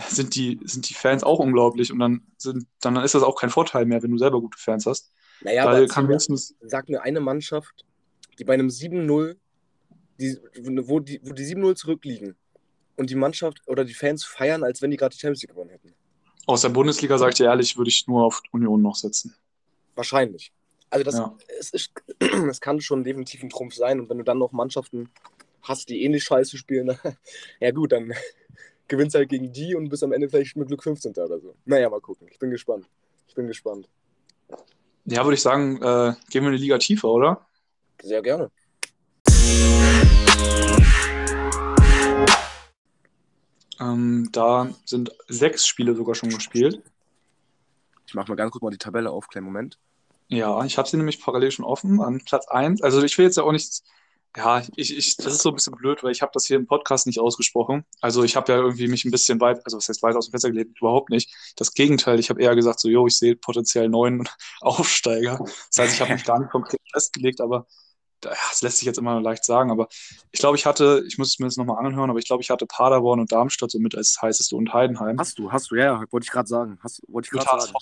[0.08, 3.50] sind die, sind die Fans auch unglaublich und dann, sind, dann ist das auch kein
[3.50, 5.12] Vorteil mehr, wenn du selber gute Fans hast.
[5.41, 7.86] Naja, Weil aber kann höchstens, sag mir eine Mannschaft,
[8.39, 9.36] die bei einem 7-0,
[10.19, 10.38] die,
[10.88, 12.36] wo die, wo die 7-0 zurückliegen
[12.95, 15.69] und die Mannschaft oder die Fans feiern, als wenn die gerade die Champions League gewonnen
[15.69, 15.93] hätten.
[16.45, 19.36] aus der Bundesliga, sag ich dir ehrlich, würde ich nur auf Union noch setzen.
[19.95, 20.52] Wahrscheinlich.
[20.89, 21.38] Also das, Ja.
[21.60, 21.91] es, ist,
[22.49, 23.99] es kann schon definitiv ein Trumpf sein.
[23.99, 25.10] Und wenn du dann noch Mannschaften
[25.62, 26.97] hast, die ähnlich scheiße spielen,
[27.60, 28.12] ja gut, dann
[28.88, 31.12] gewinnst halt gegen die und bist am Ende vielleicht mit Glück 15.
[31.12, 31.56] oder so.
[31.65, 32.28] Naja, mal gucken.
[32.32, 32.88] Ich bin gespannt.
[33.28, 33.88] Ich bin gespannt.
[35.06, 37.45] Ja, würde ich sagen, äh, gehen wir eine Liga tiefer, oder?
[38.02, 38.52] Sehr gerne.
[43.80, 46.82] Ähm, da sind sechs Spiele sogar schon gespielt.
[48.06, 49.78] Ich mache mal ganz kurz mal die Tabelle auf, kleinen Moment.
[50.28, 52.82] Ja, ich habe sie nämlich parallel schon offen an Platz 1.
[52.82, 53.82] Also ich will jetzt ja auch nicht,
[54.36, 56.68] ja, ich, ich, das ist so ein bisschen blöd, weil ich habe das hier im
[56.68, 57.86] Podcast nicht ausgesprochen.
[58.00, 60.32] Also ich habe ja irgendwie mich ein bisschen weit, also was heißt weit aus dem
[60.32, 61.34] Fenster gelegt, überhaupt nicht.
[61.56, 64.28] Das Gegenteil, ich habe eher gesagt, so, jo, ich sehe potenziell neun
[64.62, 65.40] Aufsteiger.
[65.40, 67.66] Das heißt, ich habe mich gar nicht konkret festgelegt, aber
[68.22, 69.72] das lässt sich jetzt immer leicht sagen.
[69.72, 69.88] Aber
[70.32, 72.50] ich glaube, ich hatte, ich muss es mir jetzt nochmal anhören, aber ich glaube, ich
[72.50, 75.18] hatte Paderborn und Darmstadt somit als heißeste und Heidenheim.
[75.20, 76.80] Hast du, hast du, ja, ja wollte ich gerade sagen.
[76.84, 77.74] Hast, wollte ich gerade sagen.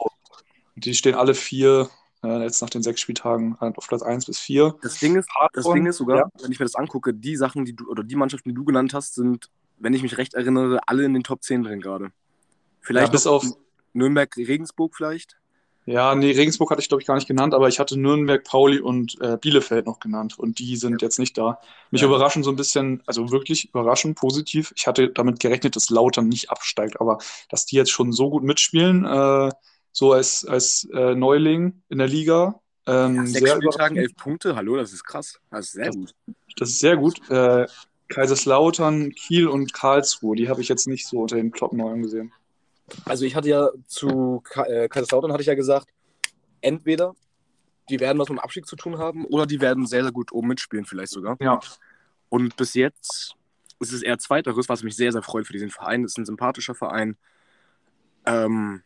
[0.76, 1.90] Die stehen alle vier,
[2.24, 4.76] äh, jetzt nach den sechs Spieltagen, halt auf Platz 1 bis 4.
[4.82, 6.30] Das Ding ist, das Paderborn, Ding ist sogar, ja.
[6.42, 8.94] wenn ich mir das angucke, die Sachen, die du, oder die Mannschaften, die du genannt
[8.94, 12.06] hast, sind, wenn ich mich recht erinnere, alle in den Top 10 drin gerade.
[12.06, 12.12] Ja,
[12.82, 13.46] Vielleicht bis noch auf,
[13.94, 15.38] Nürnberg, Regensburg vielleicht.
[15.88, 18.80] Ja, nee, Regensburg hatte ich glaube ich gar nicht genannt, aber ich hatte Nürnberg, Pauli
[18.80, 21.60] und äh, Bielefeld noch genannt und die sind jetzt nicht da.
[21.92, 22.08] Mich Ja.
[22.08, 24.74] überraschen so ein bisschen, also wirklich überraschend positiv.
[24.76, 27.20] Ich hatte damit gerechnet, dass Lautern nicht absteigt, aber
[27.50, 29.50] dass die jetzt schon so gut mitspielen, äh,
[29.94, 32.60] so als, als äh, Neuling in der Liga.
[32.86, 35.40] Ähm, Ja, sechs sehr Spieltagen, elf Punkte, hallo, das ist krass.
[35.50, 36.14] Das ist sehr Das- gut.
[36.58, 37.30] Das ist sehr gut.
[37.30, 37.66] Äh,
[38.10, 42.34] Kaiserslautern, Kiel und Karlsruhe, die habe ich jetzt nicht so unter den Kloppeneulen gesehen.
[43.06, 45.88] Also ich hatte ja zu äh, Kaiserslautern hatte ich ja gesagt,
[46.62, 47.16] entweder
[47.90, 50.32] die werden was mit dem Abstieg zu tun haben oder die werden sehr, sehr gut
[50.32, 51.38] oben mitspielen vielleicht sogar.
[51.40, 51.60] Ja.
[52.30, 53.36] Und bis jetzt
[53.80, 56.04] ist es eher zweiteres, was mich sehr, sehr freut für diesen Verein.
[56.04, 57.16] Es ist ein sympathischer Verein.
[58.26, 58.84] Ähm,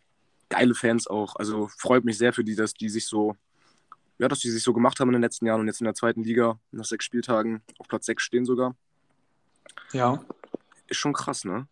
[0.49, 1.35] geile Fans auch.
[1.37, 3.35] Also freut mich sehr für die, dass die sich so,
[4.19, 5.95] ja, dass die sich so gemacht haben in den letzten Jahren und jetzt in der
[5.95, 8.75] zweiten Liga nach sechs Spieltagen auf Platz sechs stehen sogar.
[9.93, 10.23] Ja.
[10.87, 11.67] Ist schon krass, ne?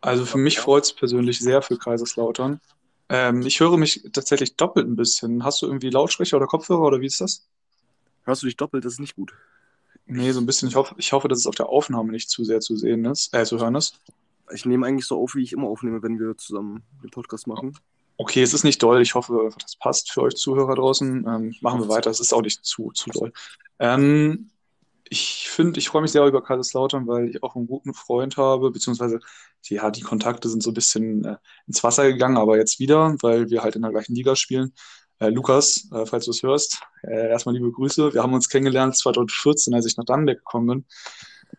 [0.00, 2.60] Also für mich freut es persönlich sehr für Kaiserslautern.
[3.08, 5.44] Ähm, ich höre mich tatsächlich doppelt ein bisschen.
[5.44, 7.46] Hast du irgendwie Lautsprecher oder Kopfhörer oder wie ist das?
[8.24, 9.32] Hörst du dich doppelt, das ist nicht gut.
[10.06, 10.68] Nee, so ein bisschen.
[10.68, 13.34] Ich hoffe, ich hoffe, dass es auf der Aufnahme nicht zu sehr zu sehen ist,
[13.34, 14.00] äh, zu hören ist.
[14.54, 17.76] Ich nehme eigentlich so auf, wie ich immer aufnehme, wenn wir zusammen den Podcast machen.
[18.16, 19.00] Okay, es ist nicht doll.
[19.00, 21.26] Ich hoffe, das passt für euch Zuhörer draußen.
[21.26, 22.10] Ähm, machen wir weiter.
[22.10, 23.32] Es ist auch nicht zu, zu doll.
[23.78, 24.50] Ähm,
[25.10, 28.70] ich finde, ich freue mich sehr über Kaiserslautern, weil ich auch einen guten Freund habe,
[28.70, 29.20] beziehungsweise
[29.68, 33.50] ja, die Kontakte sind so ein bisschen äh, ins Wasser gegangen, aber jetzt wieder, weil
[33.50, 34.72] wir halt in der gleichen Liga spielen.
[35.18, 38.14] Äh, Lukas, äh, falls du es hörst, äh, erstmal liebe Grüße.
[38.14, 40.84] Wir haben uns kennengelernt 2014, als ich nach Dannenberg gekommen bin.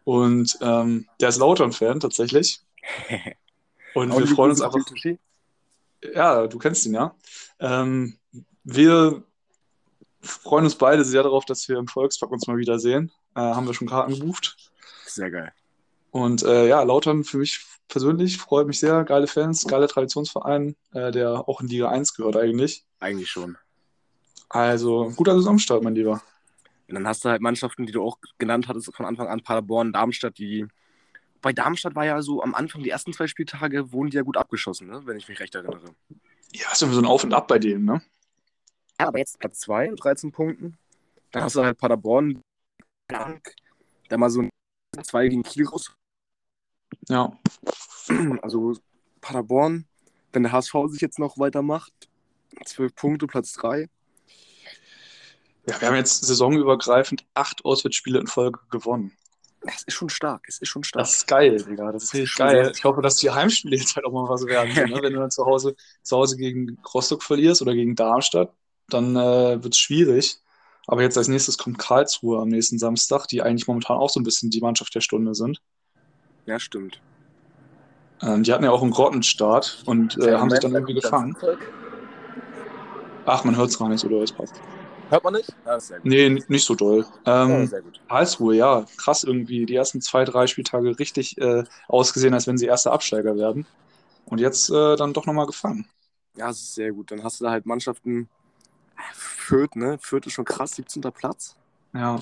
[0.03, 2.61] Und ähm, der ist Lautern-Fan tatsächlich.
[3.95, 4.79] Und wir freuen uns einfach.
[6.13, 7.15] Ja, du kennst ihn ja.
[7.59, 8.17] Ähm,
[8.63, 9.23] wir
[10.21, 13.11] freuen uns beide sehr darauf, dass wir im Volkspark uns mal wiedersehen.
[13.35, 14.55] Äh, haben wir schon Karten gebucht.
[15.05, 15.51] Sehr geil.
[16.11, 19.03] Und äh, ja, Lautern für mich persönlich freut mich sehr.
[19.03, 22.85] Geile Fans, geile Traditionsverein, äh, der auch in Liga 1 gehört eigentlich.
[22.99, 23.57] Eigentlich schon.
[24.49, 26.21] Also, guter Saisonstart, mein Lieber.
[26.87, 29.93] Und dann hast du halt Mannschaften, die du auch genannt hattest von Anfang an, Paderborn,
[29.93, 30.65] Darmstadt, die.
[31.41, 34.37] Bei Darmstadt war ja so am Anfang, die ersten zwei Spieltage, wurden die ja gut
[34.37, 35.01] abgeschossen, ne?
[35.05, 35.93] wenn ich mich recht erinnere.
[36.51, 38.01] Ja, ist irgendwie so ein Auf und Ab bei denen, ne?
[38.99, 40.77] Ja, aber jetzt Platz 2, 13 Punkten.
[41.31, 42.41] Dann hast du halt Paderborn,
[43.09, 44.49] der mal so ein
[45.01, 45.91] 2 gegen Kiel raus.
[47.07, 47.31] Ja.
[48.41, 48.75] Also
[49.21, 49.85] Paderborn,
[50.33, 51.93] wenn der HSV sich jetzt noch weitermacht,
[52.65, 53.87] 12 Punkte, Platz 3.
[55.67, 59.15] Ja, wir haben jetzt saisonübergreifend acht Auswärtsspiele in Folge gewonnen.
[59.61, 61.03] Das ist schon stark, es ist schon stark.
[61.03, 61.91] Das ist geil, Digga.
[61.91, 62.71] Das ist richtig geil.
[62.73, 64.73] Ich hoffe, dass die Heimspiele jetzt halt auch mal was werden.
[64.73, 64.99] So, ne?
[65.03, 68.53] Wenn du dann zu Hause, zu Hause gegen Rostock verlierst oder gegen Darmstadt,
[68.87, 70.39] dann äh, wird es schwierig.
[70.91, 74.23] Aber jetzt als nächstes kommt Karlsruhe am nächsten Samstag, die eigentlich momentan auch so ein
[74.23, 75.61] bisschen die Mannschaft der Stunde sind.
[76.47, 76.99] Ja, stimmt.
[78.23, 81.37] Ähm, die hatten ja auch einen Grottenstart und äh, haben sich dann irgendwie gefangen.
[83.27, 84.23] Ach, man hört es gar nicht, oder?
[84.23, 84.55] Es passt.
[85.09, 85.55] Hört man nicht?
[85.63, 87.05] Ja, nee, nicht so doll.
[87.27, 87.79] Ähm, ja.
[88.07, 89.67] Karlsruhe, ja, krass irgendwie.
[89.67, 93.67] Die ersten zwei, drei Spieltage richtig äh, ausgesehen, als wenn sie erste Absteiger werden.
[94.25, 95.87] Und jetzt äh, dann doch nochmal gefangen.
[96.35, 97.11] Ja, das ist sehr gut.
[97.11, 98.27] Dann hast du da halt Mannschaften.
[99.49, 99.97] Fürth, ne?
[99.99, 101.01] Fürth ist schon krass, 17.
[101.11, 101.57] Platz.
[101.93, 102.19] Ja.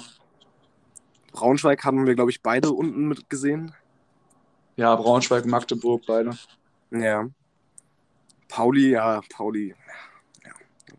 [1.34, 3.74] Braunschweig haben wir, glaube ich, beide unten mit gesehen.
[4.76, 6.38] Ja, Braunschweig, Magdeburg, beide.
[6.92, 7.28] Ja.
[8.48, 9.76] Pauli, ja, Pauli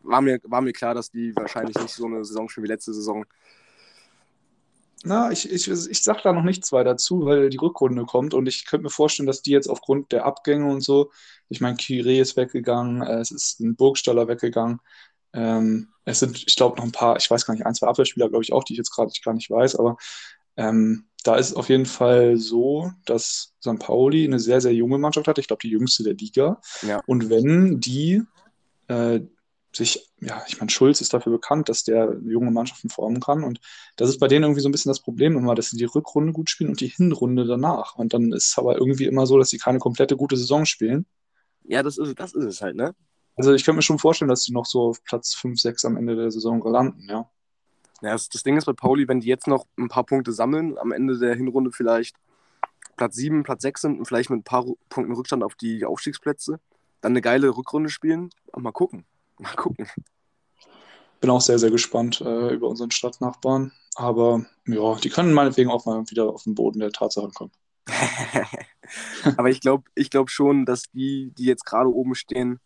[0.09, 2.95] war mir, war mir klar, dass die wahrscheinlich nicht so eine Saison spielen wie letzte
[2.95, 3.25] Saison.
[5.05, 8.49] Na, ich, ich, ich sag da noch nichts weiter zu, weil die Rückrunde kommt und
[8.49, 11.12] ich könnte mir vorstellen, dass die jetzt aufgrund der Abgänge und so,
[11.49, 14.81] ich meine, Kire ist weggegangen, äh, es ist ein Burgstaller weggegangen,
[15.33, 18.29] ähm, es sind, ich glaube, noch ein paar, ich weiß gar nicht, ein, zwei Abwehrspieler,
[18.29, 19.97] glaube ich auch, die ich jetzt gerade gar nicht weiß, aber
[20.57, 23.79] ähm, da ist es auf jeden Fall so, dass St.
[23.79, 26.61] Pauli eine sehr, sehr junge Mannschaft hat, ich glaube, die jüngste der Liga.
[26.83, 27.03] Ja.
[27.07, 28.23] Und wenn die
[28.87, 29.21] äh,
[29.75, 33.45] sich, ja, ich meine, Schulz ist dafür bekannt, dass der junge Mannschaften formen kann.
[33.45, 33.61] Und
[33.97, 36.33] das ist bei denen irgendwie so ein bisschen das Problem immer, dass sie die Rückrunde
[36.33, 37.97] gut spielen und die Hinrunde danach.
[37.97, 41.07] Und dann ist es aber irgendwie immer so, dass sie keine komplette gute Saison spielen.
[41.64, 42.95] Ja, das ist, das ist es halt, ne?
[43.38, 45.96] Also ich könnte mir schon vorstellen, dass sie noch so auf Platz 5, 6 am
[45.96, 47.31] Ende der Saison landen, ja.
[48.01, 50.79] Ja, das, das Ding ist bei Pauli, wenn die jetzt noch ein paar Punkte sammeln,
[50.79, 52.16] am Ende der Hinrunde vielleicht
[52.96, 56.61] Platz 7, Platz 6 sind und vielleicht mit ein paar Punkten Rückstand auf die Aufstiegsplätze,
[57.01, 59.05] dann eine geile Rückrunde spielen, mal gucken.
[59.40, 59.87] Mal gucken.
[61.20, 63.70] Bin auch sehr, sehr gespannt äh, über unseren Stadtnachbarn.
[63.94, 67.53] Aber ja, die können meinetwegen auch mal wieder auf den Boden der Tatsachen kommen.
[69.37, 72.59] Aber ich glaube ich glaub schon, dass die, die jetzt gerade oben stehen,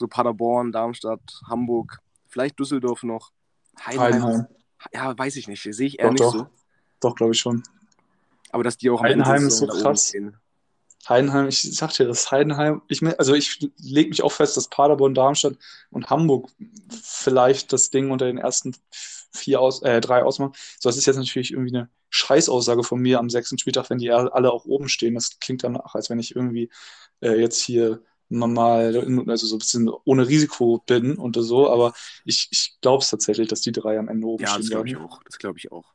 [0.00, 3.30] so Paderborn, Darmstadt, Hamburg, vielleicht Düsseldorf noch,
[3.78, 4.12] Heidenheim.
[4.12, 4.46] Heidenheim.
[4.92, 5.62] Ja, weiß ich nicht.
[5.62, 6.32] Sehe ich eher doch, nicht doch.
[6.32, 6.46] so.
[7.00, 7.62] Doch, glaube ich schon.
[8.50, 10.12] Aber dass die auch Heidenheim ist so krass.
[11.08, 15.14] Heidenheim, ich sag dir das, Heidenheim, ich, also ich lege mich auch fest, dass Paderborn,
[15.14, 15.56] Darmstadt
[15.90, 16.50] und Hamburg
[16.90, 18.74] vielleicht das Ding unter den ersten
[19.32, 20.52] vier aus, äh, drei ausmachen.
[20.78, 24.10] So, das ist jetzt natürlich irgendwie eine Scheißaussage von mir am sechsten Spieltag, wenn die
[24.10, 25.14] alle auch oben stehen.
[25.14, 26.70] Das klingt danach, als wenn ich irgendwie
[27.20, 28.96] äh, jetzt hier mal,
[29.28, 31.92] also so ein bisschen ohne Risiko bin und so, aber
[32.24, 34.62] ich, ich glaube es tatsächlich, dass die drei am Ende oben ja, stehen.
[34.62, 35.22] Ja, das glaube ich auch.
[35.24, 35.92] Das glaube ich auch.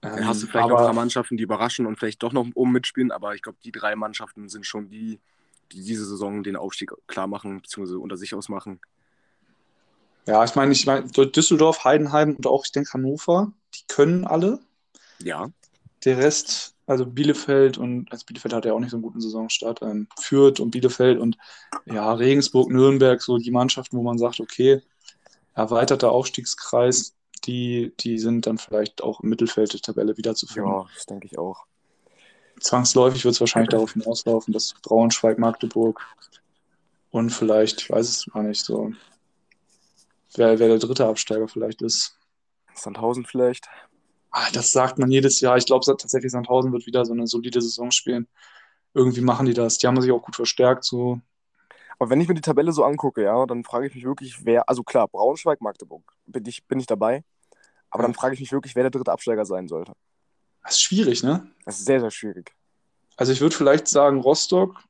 [0.00, 2.32] Dann ähm, hast du vielleicht aber, noch ein paar Mannschaften, die überraschen und vielleicht doch
[2.32, 5.20] noch oben mitspielen, aber ich glaube, die drei Mannschaften sind schon die,
[5.72, 8.80] die diese Saison den Aufstieg klar machen, beziehungsweise unter sich ausmachen.
[10.26, 14.60] Ja, ich meine, ich meine, Düsseldorf, Heidenheim und auch, ich denke, Hannover, die können alle.
[15.20, 15.50] Ja.
[16.04, 19.82] Der Rest, also Bielefeld und, also Bielefeld hat ja auch nicht so einen guten Saisonstart,
[19.82, 21.36] ähm, Fürth und Bielefeld und
[21.86, 24.82] ja, Regensburg, Nürnberg, so die Mannschaften, wo man sagt, okay,
[25.54, 30.72] erweiterter Aufstiegskreis, die, die sind dann vielleicht auch im Mittelfeld der Tabelle wiederzufinden.
[30.72, 31.66] Ja, das denke ich auch.
[32.60, 36.00] Zwangsläufig wird es wahrscheinlich darauf hinauslaufen, dass Braunschweig, Magdeburg
[37.10, 38.92] und vielleicht, ich weiß es gar nicht so,
[40.34, 42.16] wer, wer der dritte Absteiger vielleicht ist.
[42.74, 43.68] Sandhausen vielleicht.
[44.32, 45.58] Ah, das sagt man jedes Jahr.
[45.58, 48.26] Ich glaube tatsächlich, Sandhausen wird wieder so eine solide Saison spielen.
[48.94, 49.78] Irgendwie machen die das.
[49.78, 50.84] Die haben sich auch gut verstärkt.
[50.84, 51.20] So.
[51.98, 54.68] Aber wenn ich mir die Tabelle so angucke, ja, dann frage ich mich wirklich, wer,
[54.68, 57.24] also klar, Braunschweig, Magdeburg, bin ich, bin ich dabei.
[57.90, 59.92] Aber dann frage ich mich wirklich, wer der dritte Absteiger sein sollte.
[60.62, 61.46] Das ist schwierig, ne?
[61.66, 62.54] Das ist sehr, sehr schwierig.
[63.16, 64.82] Also ich würde vielleicht sagen Rostock.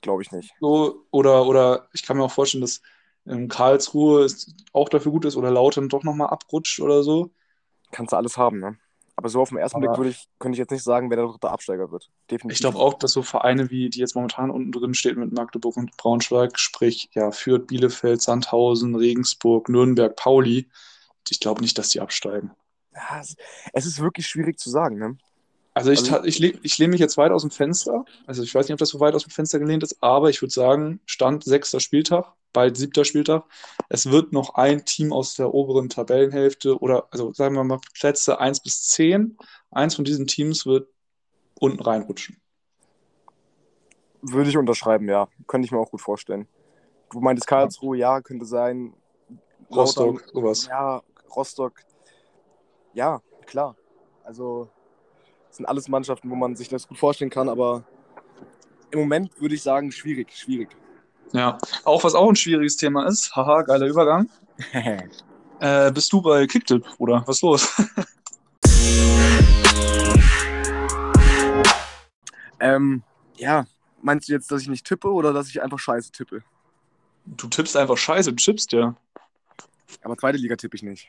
[0.00, 0.54] Glaube ich nicht.
[0.60, 2.80] So, oder, oder ich kann mir auch vorstellen, dass
[3.26, 4.28] ähm, Karlsruhe
[4.72, 7.32] auch dafür gut ist oder Lautern doch nochmal abrutscht oder so.
[7.92, 8.76] Kannst du alles haben, ne?
[9.16, 11.16] Aber so auf den ersten Aber- Blick würde ich, könnte ich jetzt nicht sagen, wer
[11.16, 12.08] der dritte Absteiger wird.
[12.30, 12.52] Definitiv.
[12.56, 15.76] Ich glaube auch, dass so Vereine wie die jetzt momentan unten drin stehen mit Magdeburg
[15.76, 20.68] und Braunschweig, sprich ja Fürth, Bielefeld, Sandhausen, Regensburg, Nürnberg, Pauli,
[21.30, 22.52] ich glaube nicht, dass die absteigen.
[22.94, 23.20] Ja,
[23.72, 25.18] es, ist wirklich schwierig zu sagen, ne?
[25.74, 28.04] Also ich, Also- ich, ich lehne mich jetzt weit aus dem Fenster.
[28.26, 30.40] Also ich weiß nicht, ob das so weit aus dem Fenster gelehnt ist, aber ich
[30.42, 33.44] würde sagen, Stand sechster Spieltag, bald siebter Spieltag.
[33.88, 38.38] Es wird noch ein Team aus der oberen Tabellenhälfte oder, also sagen wir mal Plätze
[38.40, 39.36] 1 bis 10.
[39.70, 40.88] Eins von diesen Teams wird
[41.60, 42.40] unten reinrutschen.
[44.22, 45.28] Würde ich unterschreiben, ja.
[45.46, 46.48] Könnte ich mir auch gut vorstellen.
[47.10, 48.94] Du meintest Karlsruhe, ja, könnte sein.
[49.70, 50.66] Rostock, sowas.
[50.66, 51.02] Ja,
[51.34, 51.84] Rostock.
[52.94, 53.76] Ja, klar.
[54.24, 54.68] Also,
[55.48, 57.84] das sind alles Mannschaften, wo man sich das gut vorstellen kann, aber
[58.90, 60.68] im Moment würde ich sagen, schwierig, schwierig.
[61.32, 63.34] Ja, auch was auch ein schwieriges Thema ist.
[63.34, 64.28] Haha, geiler Übergang.
[65.60, 67.24] Äh, bist du bei Kicktipp, oder?
[67.26, 67.68] Was ist los?
[72.60, 73.02] ähm,
[73.38, 73.66] ja,
[74.00, 76.44] meinst du jetzt, dass ich nicht tippe oder dass ich einfach scheiße tippe?
[77.26, 78.94] Du tippst einfach scheiße, du tippst ja.
[80.02, 81.08] Aber zweite Liga tippe ich nicht.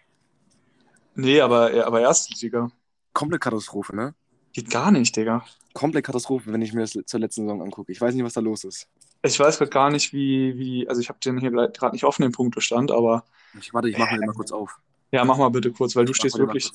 [1.14, 2.72] Nee, aber, aber erste Liga.
[3.14, 4.16] Komplett Katastrophe, ne?
[4.54, 5.46] Geht gar nicht, Digga.
[5.74, 7.92] Komplett Katastrophe, wenn ich mir das zur letzten Saison angucke.
[7.92, 8.88] Ich weiß nicht, was da los ist.
[9.22, 12.22] Ich weiß gerade gar nicht, wie, wie, also ich habe den hier gerade nicht offen,
[12.24, 13.26] den Punktestand, aber
[13.60, 14.80] Ich, warte, ich mache den mal kurz auf.
[15.12, 16.72] ja, mach mal bitte kurz, weil du Ich stehst wirklich.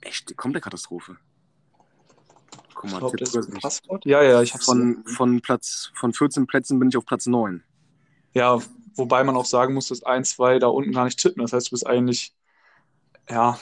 [0.00, 1.16] Echt, komplett Katastrophe.
[2.74, 3.60] Guck Ich mal, glaube, Tipp das ist ein.
[3.60, 4.04] Passwort.
[4.06, 4.64] Ja, ja, ich hab's.
[4.64, 7.64] Von, von, Platz, von 14 Plätzen bin ich auf Platz 9.
[8.34, 8.60] Ja,
[8.94, 11.42] wobei man auch sagen muss, dass ein, zwei da unten gar nicht tippen.
[11.42, 12.34] Das heißt, du bist eigentlich,
[13.28, 13.58] ja,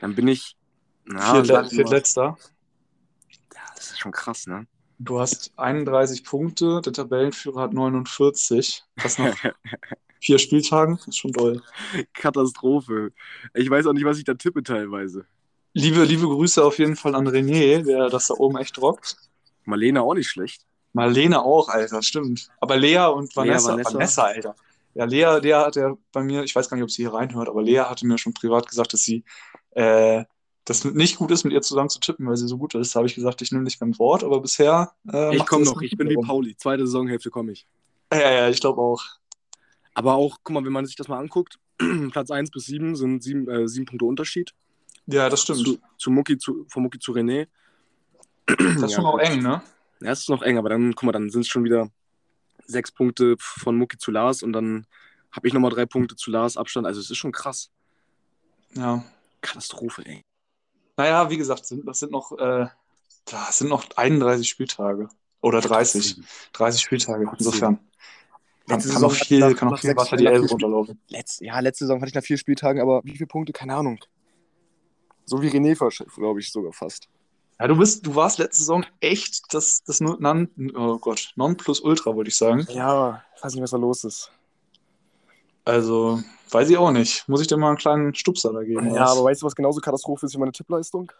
[0.00, 0.56] Dann bin ich.
[1.04, 2.36] Na, Viertletzter.
[3.54, 4.66] Ja, das ist schon krass, ne?
[4.98, 8.84] Du hast 31 Punkte, der Tabellenführer hat 49.
[9.02, 9.36] Das nach
[10.20, 11.62] vier Spieltagen, das ist schon doll.
[12.12, 13.12] Katastrophe.
[13.54, 15.26] Ich weiß auch nicht, was ich da tippe teilweise.
[15.72, 19.16] Liebe, liebe Grüße auf jeden Fall an René, der das da oben echt rockt.
[19.64, 20.64] Marlene auch nicht schlecht.
[20.92, 22.48] Marlene auch, Alter, stimmt.
[22.60, 23.94] Aber Lea und Vanessa, Vanessa.
[23.94, 24.54] Vanessa, Alter.
[24.94, 27.48] Ja, Lea, Lea hat ja bei mir, ich weiß gar nicht, ob sie hier reinhört,
[27.48, 29.24] aber Lea hatte mir schon privat gesagt, dass sie
[29.72, 30.24] äh,
[30.64, 32.94] das nicht gut ist, mit ihr zusammen zu tippen, weil sie so gut ist.
[32.94, 34.92] Da habe ich gesagt, ich nehme dich beim Wort, aber bisher.
[35.12, 36.16] Äh, ich komme noch, nicht ich bin wie.
[36.16, 36.56] Pauli.
[36.56, 37.66] Zweite Saisonhälfte komme ich.
[38.12, 39.02] Ja, ja, ich glaube auch.
[39.94, 41.58] Aber auch, guck mal, wenn man sich das mal anguckt,
[42.10, 44.54] Platz 1 bis 7 sind sieben, äh, sieben Punkte Unterschied.
[45.06, 45.66] Ja, das stimmt.
[45.66, 47.46] Zu, zu Mucki, zu, von Mucki zu René.
[48.46, 49.62] das ist Ja, schon auch eng, ne?
[50.00, 51.90] Ja, es ist noch eng, aber dann, guck mal, dann sind es schon wieder
[52.66, 54.86] sechs Punkte von Mucki zu Lars und dann
[55.30, 56.86] habe ich nochmal drei Punkte zu Lars Abstand.
[56.86, 57.70] Also es ist schon krass.
[58.74, 59.04] Ja.
[59.42, 60.22] Katastrophe, ey.
[60.96, 62.66] Naja, wie gesagt, sind, das sind noch, äh,
[63.24, 65.08] das sind noch 31 Spieltage.
[65.40, 66.16] Oder 30.
[66.52, 67.30] 30 Spieltage.
[67.38, 67.76] Insofern.
[68.66, 70.98] Kann, Letzte kann noch Saison viel, nach- kann noch viel Wasser die Elbe runterlaufen.
[71.08, 73.52] Letz, ja, letzte Saison hatte ich nach vier Spieltagen, aber wie viele Punkte?
[73.52, 73.98] Keine Ahnung.
[75.26, 75.74] So wie René,
[76.14, 77.08] glaube ich, sogar fast.
[77.60, 81.80] Ja, du bist, du warst letzte Saison echt das, das non, oh Gott, non plus
[81.80, 82.66] ultra, wollte ich sagen.
[82.70, 84.30] Ja, ich weiß nicht, was da los ist.
[85.66, 87.26] Also, weiß ich auch nicht.
[87.26, 88.94] Muss ich dir mal einen kleinen Stupser da geben?
[88.94, 91.10] Ja, aber weißt du, was genauso Katastrophe ist wie meine Tippleistung?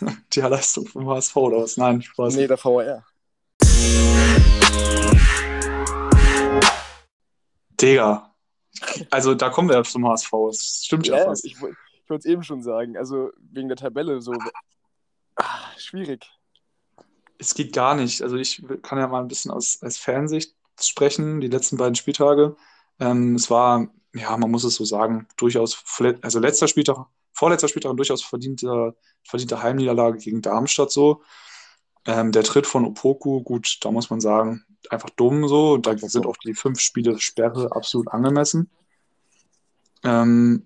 [0.32, 1.76] die Leistung vom HSV oder was?
[1.76, 2.34] Nein, Spaß.
[2.34, 3.04] Nee, der VAR.
[7.78, 8.34] Digga.
[9.10, 10.30] Also, da kommen wir ja zum HSV.
[10.48, 11.44] Das stimmt ja, Ja, fast.
[11.44, 12.96] ich, ich wollte es eben schon sagen.
[12.96, 14.32] Also wegen der Tabelle so.
[15.36, 15.44] Ah,
[15.76, 16.24] schwierig.
[17.36, 18.22] Es geht gar nicht.
[18.22, 22.56] Also, ich kann ja mal ein bisschen aus, als Fansicht sprechen, die letzten beiden Spieltage.
[22.98, 25.82] Ähm, es war, ja, man muss es so sagen, durchaus,
[26.22, 31.22] also letzter Spieltag, vorletzter Spieltag ein durchaus verdiente, verdiente Heimniederlage gegen Darmstadt so.
[32.06, 35.72] Ähm, der Tritt von Opoku, gut, da muss man sagen, einfach dumm so.
[35.72, 38.70] Und da sind auch die fünf Spiele Sperre absolut angemessen.
[40.04, 40.64] Ähm,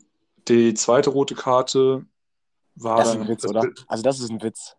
[0.49, 2.05] die zweite rote Karte
[2.75, 3.69] war Das ist ein Witz, oder?
[3.89, 4.77] Also das ist ein Witz.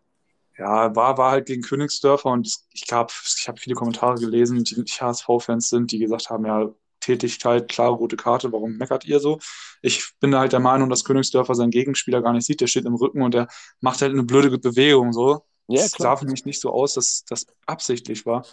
[0.58, 5.00] ja, war, war halt gegen Königsdörfer und ich ich habe viele Kommentare gelesen, die nicht
[5.00, 6.70] HSV-Fans sind, die gesagt haben, ja,
[7.02, 9.38] Tätigkeit, klare rote Karte, warum meckert ihr so?
[9.82, 12.94] Ich bin halt der Meinung, dass Königsdörfer seinen Gegenspieler gar nicht sieht, der steht im
[12.94, 13.48] Rücken und der
[13.80, 15.44] macht halt eine blöde Bewegung so.
[15.68, 18.46] Ja, Es sah für mich nicht so aus, dass das absichtlich war.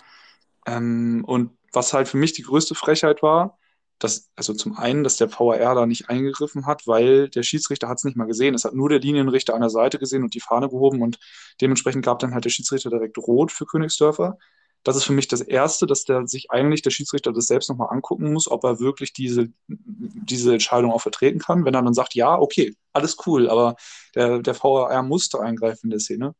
[0.67, 3.57] Ähm, und was halt für mich die größte Frechheit war,
[3.99, 7.97] dass, also zum einen, dass der VAR da nicht eingegriffen hat, weil der Schiedsrichter hat
[7.97, 8.55] es nicht mal gesehen.
[8.55, 11.19] Es hat nur der Linienrichter an der Seite gesehen und die Fahne gehoben und
[11.61, 14.37] dementsprechend gab dann halt der Schiedsrichter direkt rot für Königsdörfer.
[14.83, 17.89] Das ist für mich das Erste, dass der sich eigentlich der Schiedsrichter das selbst nochmal
[17.91, 21.65] angucken muss, ob er wirklich diese, diese Entscheidung auch vertreten kann.
[21.65, 23.75] Wenn er dann sagt, ja, okay, alles cool, aber
[24.15, 26.35] der, der VAR musste eingreifen in der Szene.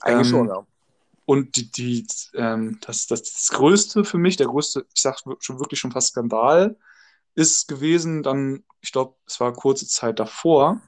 [0.00, 0.66] Eigentlich Ähm, schon, ja.
[1.26, 5.58] Und die, die, ähm, das, das, das Größte für mich, der größte, ich sag schon
[5.58, 6.76] wirklich schon fast Skandal,
[7.34, 10.80] ist gewesen dann, ich glaube, es war kurze Zeit davor,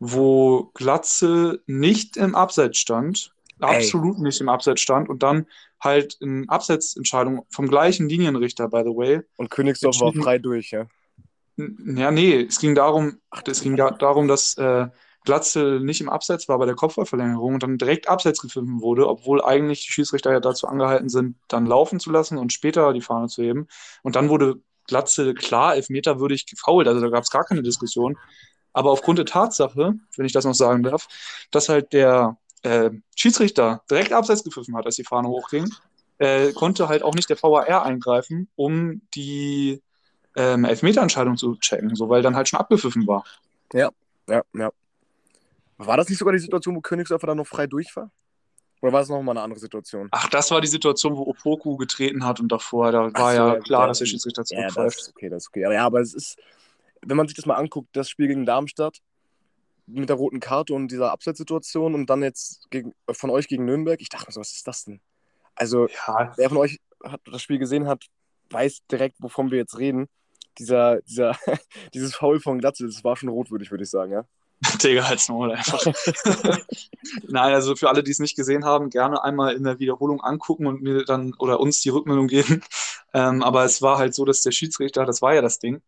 [0.00, 3.76] wo Glatze nicht im Abseits stand, Ey.
[3.76, 5.46] absolut nicht im Abseits stand und dann
[5.80, 9.20] halt in Abseitsentscheidung vom gleichen Linienrichter, by the way.
[9.36, 10.86] Und Königsdorf war frei durch, ja.
[11.56, 14.86] Ja, nee, es ging darum, es ging da, darum, dass äh,
[15.24, 19.42] Glatze nicht im Abseits war bei der Kopfballverlängerung und dann direkt Abseits gepfiffen wurde, obwohl
[19.42, 23.26] eigentlich die Schiedsrichter ja dazu angehalten sind, dann laufen zu lassen und später die Fahne
[23.26, 23.66] zu heben.
[24.02, 28.16] Und dann wurde Glatze klar elfmeterwürdig gefoult, also da gab es gar keine Diskussion.
[28.72, 31.08] Aber aufgrund der Tatsache, wenn ich das noch sagen darf,
[31.50, 35.68] dass halt der äh, Schiedsrichter direkt Abseits gepfiffen hat, als die Fahne hochging,
[36.18, 39.82] äh, konnte halt auch nicht der VAR eingreifen, um die
[40.36, 43.24] ähm, Elfmeterentscheidung zu checken, so weil dann halt schon abgepfiffen war.
[43.72, 43.90] Ja,
[44.26, 44.70] ja.
[45.78, 48.10] War das nicht sogar die Situation, wo Königsdorfer dann noch frei durch war?
[48.80, 50.08] Oder war es nochmal eine andere Situation?
[50.12, 53.36] Ach, das war die Situation, wo Opoku getreten hat und davor, da Ach war so,
[53.38, 55.00] ja ja, klar, ja, dass der Schiedsrichter Ja, das zurückpfeift.
[55.00, 55.64] ist okay, das ist okay.
[55.64, 56.36] Aber ja, aber es ist,
[57.02, 58.98] wenn man sich das mal anguckt, das Spiel gegen Darmstadt
[59.88, 64.00] mit der roten Karte und dieser Abseitssituation und dann jetzt gegen, von euch gegen Nürnberg,
[64.00, 65.00] ich dachte mir so, was ist das denn?
[65.54, 68.04] Also, Ja, wer von euch hat, das Spiel gesehen hat,
[68.50, 70.08] weiß direkt, wovon wir jetzt reden.
[70.58, 71.36] Dieser, dieser,
[71.94, 74.24] dieses Foul von Glatze, das war schon rotwürdig, würde ich sagen, ja.
[74.82, 75.84] Digga, halt's Maul einfach.
[77.28, 80.66] Nein, also für alle, die es nicht gesehen haben, gerne einmal in der Wiederholung angucken
[80.66, 82.62] und mir dann oder uns die Rückmeldung geben.
[83.14, 85.80] Ähm, aber es war halt so, dass der Schiedsrichter, das war ja das Ding,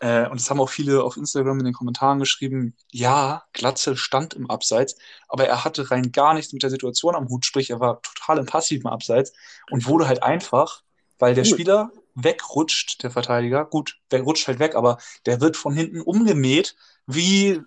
[0.00, 4.34] äh, und es haben auch viele auf Instagram in den Kommentaren geschrieben, ja, Glatze stand
[4.34, 4.96] im Abseits,
[5.28, 8.38] aber er hatte rein gar nichts mit der Situation am Hut, sprich, er war total
[8.38, 9.32] im passiven Abseits
[9.70, 10.82] und wurde halt einfach,
[11.18, 11.44] weil der.
[11.44, 16.76] Spieler wegrutscht, der Verteidiger, gut, der rutscht halt weg, aber der wird von hinten umgemäht,
[17.06, 17.60] wie,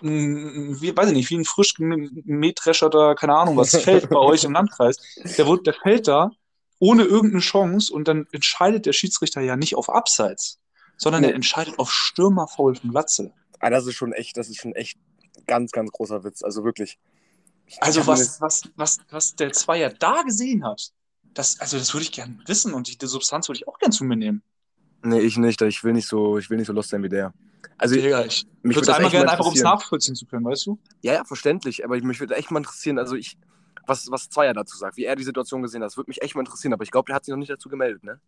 [0.00, 4.52] wie weiß ich nicht, wie ein frisch gemähdrescherter, keine Ahnung was, fällt bei euch im
[4.52, 4.96] Landkreis.
[5.36, 6.30] Der, wird, der fällt da
[6.78, 10.58] ohne irgendeine Chance und dann entscheidet der Schiedsrichter ja nicht auf Abseits,
[11.02, 11.28] sondern Nee.
[11.28, 13.32] er entscheidet auf Stürmerfoul von Glatze.
[13.58, 14.98] Ah, das ist schon echt, das ist schon echt
[15.48, 16.44] ganz, ganz großer Witz.
[16.44, 16.98] Also wirklich.
[17.80, 20.92] Also was, was, was, was der Zweier da gesehen hat,
[21.34, 23.90] das, also das würde ich gern wissen und die, die Substanz würde ich auch gern
[23.90, 24.42] zu mir nehmen.
[25.02, 25.60] Nee, ich nicht.
[25.62, 27.34] Ich will nicht so, ich will nicht so lost sein wie der.
[27.78, 30.66] Also, Digga, ich mich würde einmal echt gerne einfach, um es nachvollziehen zu können, weißt
[30.66, 30.78] du?
[31.00, 31.84] Ja, ja, verständlich.
[31.84, 33.36] Aber mich würde echt mal interessieren, also ich,
[33.88, 35.86] was, was Zweier dazu sagt, wie er die Situation gesehen hat.
[35.86, 36.72] Das würde mich echt mal interessieren.
[36.72, 38.20] Aber ich glaube, der hat sich noch nicht dazu gemeldet, ne?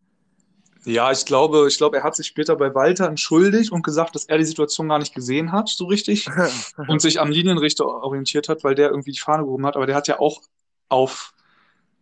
[0.85, 4.27] Ja, ich glaube, ich glaube, er hat sich später bei Walter entschuldigt und gesagt, dass
[4.27, 6.29] er die Situation gar nicht gesehen hat, so richtig,
[6.89, 9.77] und sich am Linienrichter orientiert hat, weil der irgendwie die Fahne gehoben hat.
[9.77, 10.43] Aber der hat ja auch
[10.89, 11.33] auf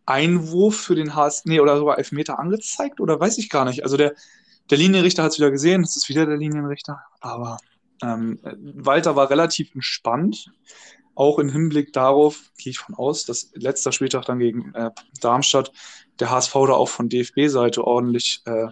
[0.04, 3.84] Einwurf für den HS, nee, oder sogar Elfmeter angezeigt, oder weiß ich gar nicht.
[3.84, 4.14] Also der,
[4.70, 7.58] der Linienrichter hat es wieder gesehen, es ist wieder der Linienrichter, aber
[8.02, 10.50] ähm, Walter war relativ entspannt,
[11.14, 14.90] auch im Hinblick darauf, gehe ich von aus, dass letzter Spieltag dann gegen äh,
[15.20, 15.70] Darmstadt
[16.22, 18.68] der HSV da auch von DFB-Seite ordentlich äh,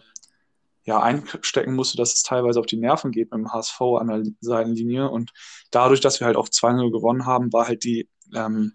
[0.84, 4.22] ja, einstecken musste, dass es teilweise auf die Nerven geht mit dem HSV an der
[4.40, 5.10] Seitenlinie.
[5.10, 5.32] Und
[5.72, 8.72] dadurch, dass wir halt auch 2-0 gewonnen haben, war halt die, ähm,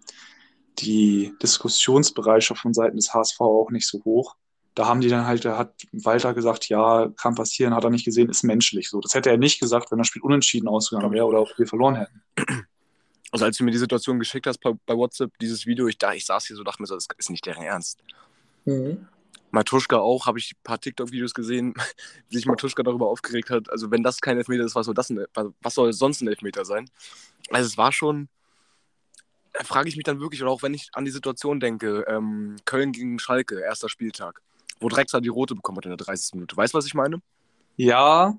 [0.78, 4.36] die Diskussionsbereitschaft von Seiten des HSV auch nicht so hoch.
[4.74, 8.04] Da haben die dann halt, da hat Walter gesagt, ja, kann passieren, hat er nicht
[8.04, 9.00] gesehen, ist menschlich so.
[9.00, 11.96] Das hätte er nicht gesagt, wenn das Spiel unentschieden ausgegangen wäre oder ob wir verloren
[11.96, 12.22] hätten.
[13.32, 16.12] Also als du mir die Situation geschickt hast bei, bei WhatsApp, dieses Video, ich, da,
[16.12, 18.02] ich saß hier so, dachte mir so, das ist nicht deren Ernst.
[19.50, 21.74] Matuschka auch, habe ich ein paar TikTok-Videos gesehen,
[22.28, 23.70] wie sich Matuschka darüber aufgeregt hat.
[23.70, 25.24] Also wenn das kein Elfmeter ist, was soll, das ein,
[25.62, 26.90] was soll sonst ein Elfmeter sein?
[27.50, 28.28] Also es war schon,
[29.52, 32.56] da frage ich mich dann wirklich, oder auch wenn ich an die Situation denke, ähm,
[32.64, 34.42] Köln gegen Schalke, erster Spieltag,
[34.80, 36.34] wo Drexler die rote bekommen hat in der 30.
[36.34, 36.56] Minute.
[36.56, 37.22] Weißt du, was ich meine?
[37.76, 38.36] Ja,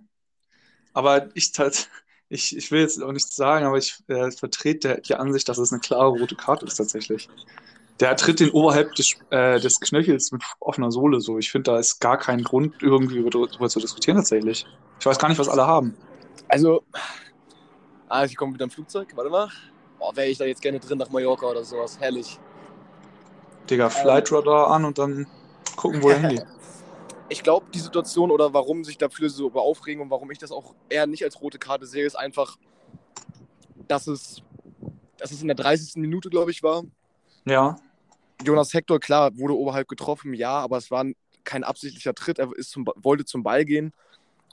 [0.94, 1.90] aber ich, tat-
[2.30, 5.72] ich, ich will jetzt auch nichts sagen, aber ich äh, vertrete die Ansicht, dass es
[5.72, 7.30] eine klare rote Karte ist tatsächlich.
[8.00, 11.40] Der tritt den oberhalb des, äh, des Knöchels mit offener Sohle so.
[11.40, 14.66] Ich finde, da ist gar kein Grund, irgendwie darüber zu diskutieren tatsächlich.
[15.00, 15.96] Ich weiß gar nicht, was alle haben.
[16.48, 16.84] Also,
[18.08, 19.50] ah, ich komme wieder im Flugzeug, warte mal.
[19.98, 22.40] Boah, wäre ich da jetzt gerne drin nach Mallorca oder sowas, herrlich.
[23.70, 25.28] Digga, Flight Radar an und dann
[25.76, 26.46] gucken, wo er hingeht.
[27.30, 30.38] Ich glaube, die Situation oder warum sich da viele so über aufregen und warum ich
[30.38, 32.56] das auch eher nicht als rote Karte sehe, ist einfach,
[33.90, 34.42] dass es,
[35.18, 35.98] dass es in der 30.
[35.98, 36.84] Minute, glaube ich, war.
[37.44, 37.76] Ja,
[38.44, 41.06] Jonas Hector, klar, wurde oberhalb getroffen, ja, aber es war
[41.44, 42.40] kein absichtlicher Tritt.
[42.40, 43.94] Er ist zum, wollte zum Ball gehen.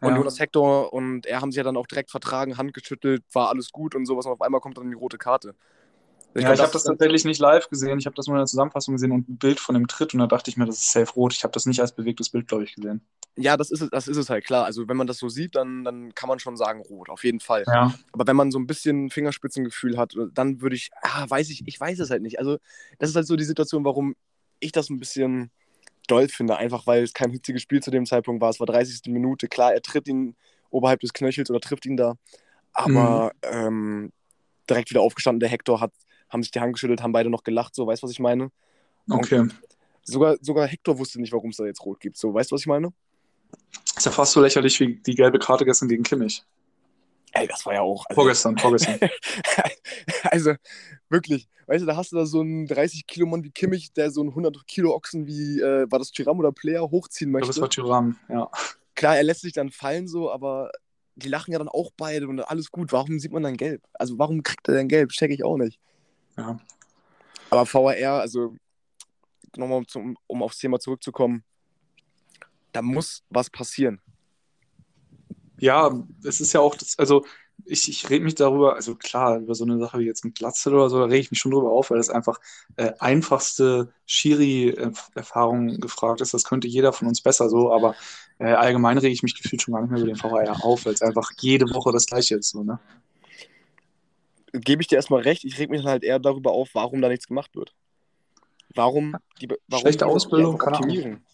[0.00, 0.16] Und Ja.
[0.16, 3.70] Jonas Hector und er haben sich ja dann auch direkt vertragen, Hand geschüttelt, war alles
[3.72, 4.26] gut und sowas.
[4.26, 5.54] Und auf einmal kommt dann die rote Karte.
[6.34, 7.98] Ja, glaub, ich habe das tatsächlich nicht live gesehen.
[7.98, 10.20] Ich habe das nur in der Zusammenfassung gesehen und ein Bild von dem Tritt und
[10.20, 11.32] da dachte ich mir, das ist safe rot.
[11.32, 13.06] Ich habe das nicht als bewegtes Bild, glaube ich, gesehen.
[13.36, 14.64] Ja, das ist, es, das ist es halt, klar.
[14.64, 17.38] Also wenn man das so sieht, dann, dann kann man schon sagen rot, auf jeden
[17.38, 17.64] Fall.
[17.68, 17.94] Ja.
[18.12, 21.78] Aber wenn man so ein bisschen Fingerspitzengefühl hat, dann würde ich, ah, weiß ich, ich
[21.78, 22.40] weiß es halt nicht.
[22.40, 22.58] Also
[22.98, 24.16] das ist halt so die Situation, warum
[24.58, 25.52] ich das ein bisschen
[26.08, 26.56] doll finde.
[26.56, 28.50] Einfach weil es kein hitziges Spiel zu dem Zeitpunkt war.
[28.50, 29.02] Es war 30.
[29.12, 29.46] Minute.
[29.46, 30.34] Klar, er tritt ihn
[30.70, 32.14] oberhalb des Knöchels oder trifft ihn da.
[32.72, 34.12] Aber ähm,
[34.68, 35.92] direkt wieder aufgestanden, der Hector hat,
[36.28, 38.50] haben sich die Hand geschüttelt, haben beide noch gelacht, so, weißt du, was ich meine?
[39.08, 39.48] Okay.
[40.02, 42.16] Sogar, sogar Hector wusste nicht, warum es da jetzt rot gibt.
[42.16, 42.92] So, weißt du, was ich meine?
[43.96, 46.44] Ist ja fast so lächerlich wie die gelbe Karte gestern gegen Kimmich.
[47.32, 48.04] Ey, das war ja auch.
[48.08, 48.98] Also, Vorgestern, vorgestern.
[50.24, 50.54] also
[51.08, 54.10] wirklich, weißt du, da hast du da so einen 30 Kilo Mann wie Kimmich, der
[54.10, 57.48] so einen 100 Kilo Ochsen wie, äh, war das Tyram oder Player, hochziehen möchte.
[57.48, 58.48] das war Tyrann, ja.
[58.94, 60.70] Klar, er lässt sich dann fallen so, aber
[61.16, 62.92] die lachen ja dann auch beide und alles gut.
[62.92, 63.82] Warum sieht man dann gelb?
[63.94, 65.10] Also warum kriegt er denn gelb?
[65.10, 65.80] Check ich auch nicht.
[66.36, 66.58] Ja.
[67.50, 68.56] Aber VAR, also
[69.56, 71.44] nochmal zum, um aufs Thema zurückzukommen,
[72.72, 74.00] da muss was passieren.
[75.58, 77.24] Ja, es ist ja auch, das, also
[77.64, 80.74] ich, ich rede mich darüber, also klar, über so eine Sache wie jetzt mit Glatzel
[80.74, 82.40] oder so, da rege ich mich schon drüber auf, weil das einfach
[82.76, 86.34] äh, einfachste Schiri-Erfahrung gefragt ist.
[86.34, 87.94] Das könnte jeder von uns besser so, aber
[88.38, 90.94] äh, allgemein rege ich mich gefühlt schon gar nicht mehr über den VAR auf, weil
[90.94, 92.50] es einfach jede Woche das Gleiche ist.
[92.50, 92.80] So, ne?
[94.60, 97.08] Gebe ich dir erstmal recht, ich reg mich dann halt eher darüber auf, warum da
[97.08, 97.74] nichts gemacht wird.
[98.74, 100.74] Warum die warum Schlechte Ausbildung, Ahnung.
[100.74, 101.24] optimieren.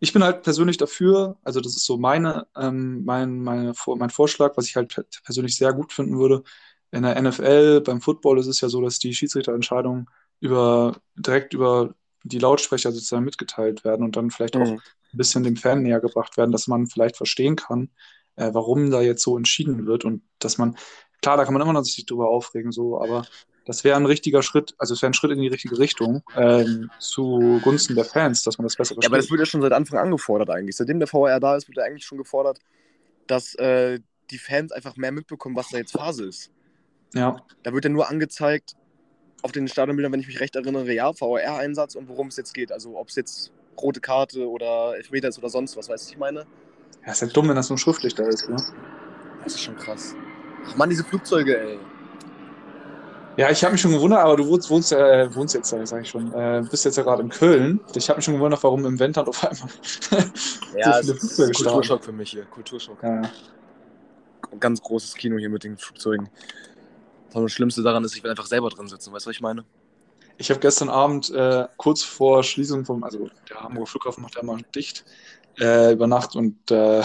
[0.00, 4.56] Ich bin halt persönlich dafür, also das ist so meine, ähm, mein, meine, mein Vorschlag,
[4.56, 6.42] was ich halt per- persönlich sehr gut finden würde.
[6.90, 10.06] In der NFL, beim Football ist es ja so, dass die Schiedsrichterentscheidungen
[10.40, 11.94] über, direkt über
[12.24, 14.80] die Lautsprecher sozusagen mitgeteilt werden und dann vielleicht auch Mhm.
[15.12, 17.90] ein bisschen dem Fan näher gebracht werden, dass man vielleicht verstehen kann,
[18.36, 20.76] äh, warum da jetzt so entschieden wird und dass man,
[21.22, 23.26] klar, da kann man immer noch sich drüber aufregen, so, aber
[23.64, 26.90] das wäre ein richtiger Schritt, also es wäre ein Schritt in die richtige Richtung ähm,
[27.00, 29.12] zugunsten der Fans, dass man das besser Ja, versteht.
[29.12, 30.76] aber das wird ja schon seit Anfang an gefordert eigentlich.
[30.76, 32.60] Seitdem der VAR da ist, wird ja eigentlich schon gefordert,
[33.26, 33.98] dass äh,
[34.30, 36.50] die Fans einfach mehr mitbekommen, was da jetzt Phase ist.
[37.14, 37.36] ja.
[37.64, 38.76] Da wird ja nur angezeigt,
[39.42, 42.70] auf den Stadionbildern, wenn ich mich recht erinnere, ja, VAR-Einsatz und worum es jetzt geht.
[42.72, 46.12] Also ob es jetzt rote Karte oder Elfmeter ist oder sonst was, weißt du, was
[46.12, 46.46] ich meine?
[47.04, 48.56] Ja, ist halt dumm, wenn das nur schriftlich da ist, ne?
[49.44, 50.14] Das ist schon krass.
[50.68, 51.78] Ach Mann, diese Flugzeuge, ey.
[53.36, 56.08] Ja, ich habe mich schon gewundert, aber du wohnst, wohnst, äh, wohnst jetzt, sag ich
[56.08, 57.80] schon, äh, bist jetzt ja gerade in Köln.
[57.94, 59.68] Ich habe mich schon gewundert, warum im Wendland auf einmal
[60.74, 61.74] Ja, so viele ist Flugzeuge starten.
[61.74, 62.44] Kulturschock für mich hier.
[62.46, 63.02] Kulturschock.
[63.02, 63.22] Ja,
[64.58, 66.30] Ganz großes Kino hier mit den Flugzeugen.
[67.34, 69.12] Aber das Schlimmste daran ist, ich will einfach selber drin sitzen.
[69.12, 69.64] Weißt du, was ich meine?
[70.38, 74.42] Ich habe gestern Abend äh, kurz vor Schließung vom, also der Hamburger Flughafen macht ja
[74.42, 75.04] mal dicht
[75.60, 77.02] äh, über Nacht und äh,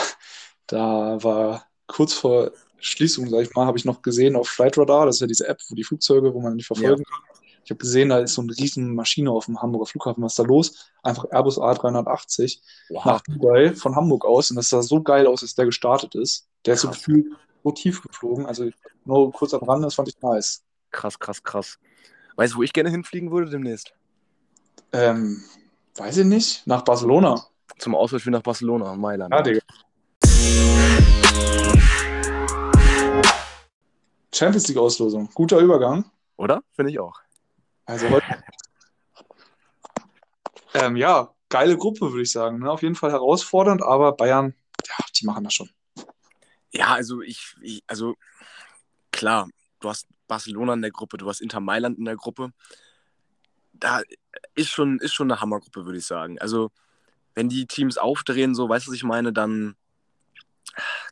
[0.67, 2.51] da war kurz vor
[2.81, 5.47] Schließung, sag ich mal, habe ich noch gesehen auf Flight Radar, das ist ja diese
[5.47, 7.19] App, wo die Flugzeuge, wo man die verfolgen kann.
[7.63, 10.23] Ich habe gesehen, da ist so eine riesen Maschine auf dem Hamburger Flughafen.
[10.23, 10.91] Was ist da los?
[11.03, 12.59] Einfach Airbus A380
[13.05, 16.47] nach Dubai von Hamburg aus und das sah so geil aus, als der gestartet ist.
[16.65, 16.97] Der ist so Krass.
[16.97, 17.27] gefühlt
[17.63, 18.45] so tief geflogen.
[18.45, 18.69] Also
[19.05, 20.63] nur kurz am Rande, das fand ich nice.
[20.89, 21.77] Krass, krass, krass.
[22.35, 23.93] Weißt du, wo ich gerne hinfliegen würde demnächst?
[24.91, 25.43] Ähm,
[25.95, 26.65] weiß ich nicht.
[26.65, 27.45] Nach Barcelona.
[27.77, 29.33] Zum Auswärtsspiel nach Barcelona, Mailand.
[29.33, 29.61] Ja, Digga.
[34.41, 35.29] Champions League Auslosung.
[35.35, 36.09] Guter Übergang.
[36.35, 36.63] Oder?
[36.71, 37.19] Finde ich auch.
[37.85, 38.43] Also heute.
[40.73, 42.57] ähm, ja, geile Gruppe, würde ich sagen.
[42.57, 42.71] Ne?
[42.71, 44.55] Auf jeden Fall herausfordernd, aber Bayern,
[44.87, 45.69] ja, die machen das schon.
[46.71, 48.15] Ja, also ich, ich, also
[49.11, 49.47] klar,
[49.79, 52.51] du hast Barcelona in der Gruppe, du hast Inter Mailand in der Gruppe.
[53.73, 54.01] Da
[54.55, 56.39] ist schon, ist schon eine Hammergruppe, würde ich sagen.
[56.39, 56.71] Also,
[57.35, 59.75] wenn die Teams aufdrehen, so, weißt du, was ich meine, dann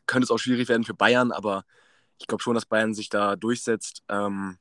[0.06, 1.64] könnte es auch schwierig werden für Bayern, aber
[2.20, 4.02] ich glaube schon, dass Bayern sich da durchsetzt.
[4.08, 4.58] Ähm,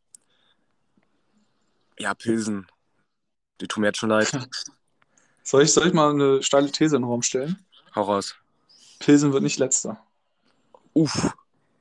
[2.00, 2.68] ja, Pilsen.
[3.62, 4.32] Die tun mir jetzt schon leid.
[5.44, 7.58] Soll ich, soll ich mal eine steile These in den Raum stellen?
[7.96, 8.36] Hau raus.
[9.00, 10.00] Pilsen wird nicht letzter.
[10.94, 11.34] Uff.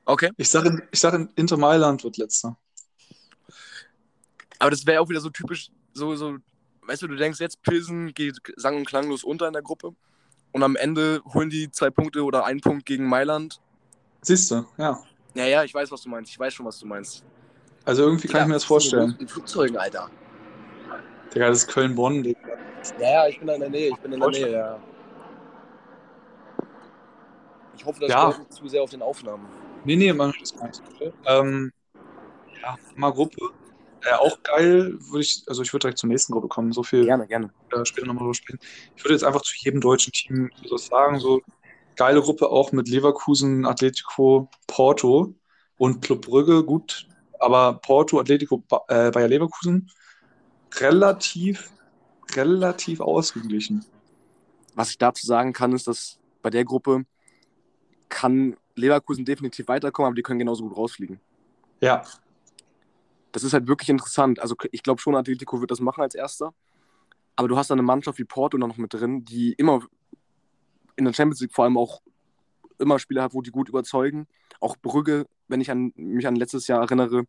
[0.06, 0.30] Okay.
[0.38, 2.56] Ich sage, ich sag, Inter Mailand wird letzter.
[4.58, 6.38] Aber das wäre auch wieder so typisch, so, so,
[6.86, 9.94] weißt du, du denkst jetzt, Pilsen geht sang- und klanglos unter in der Gruppe
[10.52, 13.60] und am Ende holen die zwei Punkte oder einen Punkt gegen Mailand.
[14.22, 15.04] Siehst du, ja.
[15.34, 16.30] Ja, ja, ich weiß, was du meinst.
[16.30, 17.24] Ich weiß schon, was du meinst.
[17.84, 19.16] Also irgendwie kann ich mir das vorstellen.
[19.18, 20.10] In Flugzeugen, Alter.
[21.34, 22.22] Digga, das ist Köln-Bonn.
[22.22, 22.40] Digga.
[22.98, 23.90] Ja, ja, ich bin in der Nähe.
[23.90, 24.30] Ich bin in der.
[24.30, 24.80] Nähe, ja.
[27.76, 28.28] Ich hoffe, das Ja.
[28.28, 29.46] nicht zu sehr auf den Aufnahmen.
[29.84, 30.82] Nee, nee, man das gar nicht.
[31.26, 31.72] Ähm,
[32.62, 33.36] ja, mal Gruppe.
[34.04, 37.04] Äh, auch geil, würde ich, also ich würde direkt zur nächsten Gruppe kommen, so viel
[37.04, 37.52] Gerne, gerne.
[37.72, 38.60] äh, später nochmal drüber sprechen.
[38.96, 41.40] Ich würde jetzt einfach zu jedem deutschen Team so sagen, so
[41.98, 45.34] geile Gruppe auch mit Leverkusen, Atletico, Porto
[45.76, 46.64] und Club Brügge.
[46.64, 47.06] Gut,
[47.38, 49.90] aber Porto, Atletico, äh, Bayer Leverkusen
[50.76, 51.70] relativ,
[52.34, 53.84] relativ ausgeglichen.
[54.74, 57.04] Was ich dazu sagen kann, ist, dass bei der Gruppe
[58.08, 61.20] kann Leverkusen definitiv weiterkommen, aber die können genauso gut rausfliegen.
[61.80, 62.04] Ja.
[63.32, 64.38] Das ist halt wirklich interessant.
[64.38, 66.54] Also ich glaube schon, Atletico wird das machen als erster.
[67.34, 69.82] Aber du hast da eine Mannschaft wie Porto noch mit drin, die immer
[70.98, 72.02] in der Champions League vor allem auch
[72.78, 74.26] immer Spieler hat, wo die gut überzeugen.
[74.60, 77.24] Auch Brügge, wenn ich an, mich an letztes Jahr erinnere,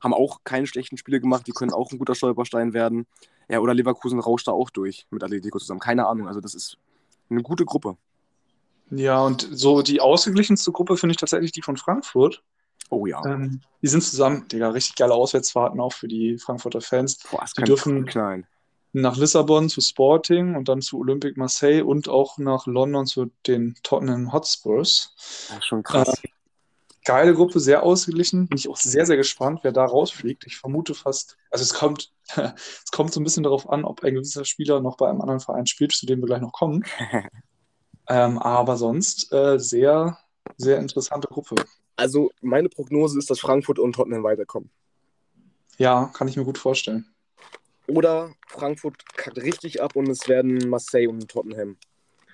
[0.00, 1.46] haben auch keine schlechten Spiele gemacht.
[1.46, 3.06] Die können auch ein guter Stolperstein werden.
[3.48, 5.80] Ja, oder Leverkusen rauscht da auch durch mit Atletico zusammen.
[5.80, 6.28] Keine Ahnung.
[6.28, 6.78] Also das ist
[7.30, 7.96] eine gute Gruppe.
[8.90, 12.42] Ja, und so die ausgeglichenste Gruppe finde ich tatsächlich die von Frankfurt.
[12.90, 13.24] Oh ja.
[13.24, 17.18] Ähm, die sind zusammen, Digga, richtig geile Auswärtsfahrten auch für die Frankfurter Fans.
[17.30, 18.46] Boah, die dürfen knallen.
[18.94, 23.74] Nach Lissabon zu Sporting und dann zu Olympique Marseille und auch nach London zu den
[23.82, 25.14] Tottenham Hotspurs.
[25.16, 26.20] Ist schon krass.
[26.22, 26.28] Äh,
[27.04, 28.46] geile Gruppe, sehr ausgeglichen.
[28.46, 30.46] Bin ich auch sehr, sehr gespannt, wer da rausfliegt.
[30.46, 34.14] Ich vermute fast, also es kommt, es kommt so ein bisschen darauf an, ob ein
[34.14, 36.84] gewisser Spieler noch bei einem anderen Verein spielt, zu dem wir gleich noch kommen.
[38.08, 40.18] ähm, aber sonst äh, sehr,
[40.56, 41.56] sehr interessante Gruppe.
[41.96, 44.70] Also meine Prognose ist, dass Frankfurt und Tottenham weiterkommen.
[45.78, 47.13] Ja, kann ich mir gut vorstellen.
[47.86, 51.76] Oder Frankfurt kackt richtig ab und es werden Marseille und Tottenham.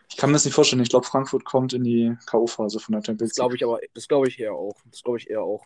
[0.08, 0.82] Ich kann mir das nicht vorstellen.
[0.82, 4.08] Ich glaube, Frankfurt kommt in die K.O.-Phase von der Champions Das glaube ich aber, das
[4.08, 4.76] glaube ich eher auch.
[4.90, 5.64] Das glaube ich eher auch.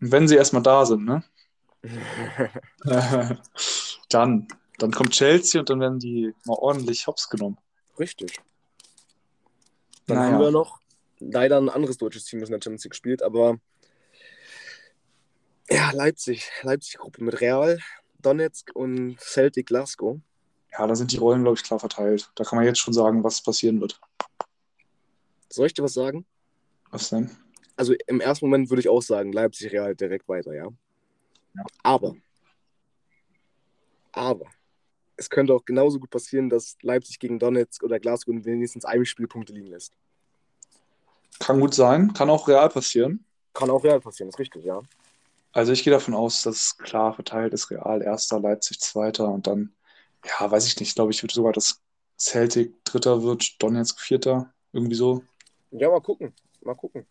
[0.00, 1.22] Und wenn sie erstmal da sind, ne?
[4.08, 4.48] dann,
[4.78, 7.58] dann kommt Chelsea und dann werden die mal ordentlich hops genommen.
[7.98, 8.40] Richtig.
[10.06, 10.32] Dann Naja.
[10.32, 10.80] haben wir noch
[11.18, 13.58] leider ein anderes deutsches Team, das in der Champions League gespielt, aber
[15.70, 16.50] ja, Leipzig.
[16.62, 17.78] Leipzig-Gruppe mit Real,
[18.24, 20.18] Donetsk und Celtic Glasgow.
[20.72, 22.30] Ja, da sind die Rollen, glaube ich, klar verteilt.
[22.34, 24.00] Da kann man jetzt schon sagen, was passieren wird.
[25.48, 26.26] Soll ich dir was sagen?
[26.90, 27.30] Was denn?
[27.76, 30.68] Also im ersten Moment würde ich auch sagen, Leipzig Real direkt weiter, ja.
[31.54, 31.64] Ja.
[31.82, 32.16] Aber,
[34.10, 34.46] aber,
[35.16, 39.28] es könnte auch genauso gut passieren, dass Leipzig gegen Donetsk oder Glasgow wenigstens einem Spiel
[39.28, 39.92] Punkte liegen lässt.
[41.38, 43.24] Kann gut sein, kann auch real passieren.
[43.54, 44.82] Kann auch Real passieren, ist richtig, ja.
[45.54, 47.70] Also ich gehe davon aus, dass es klar verteilt ist.
[47.70, 49.72] Real erster, Leipzig zweiter und dann,
[50.26, 51.80] ja, weiß ich nicht, glaube ich, wird sogar das
[52.18, 55.22] Celtic dritter wird, Donetsk vierter, irgendwie so.
[55.70, 56.34] Ja, mal gucken.
[56.60, 57.06] Mal gucken.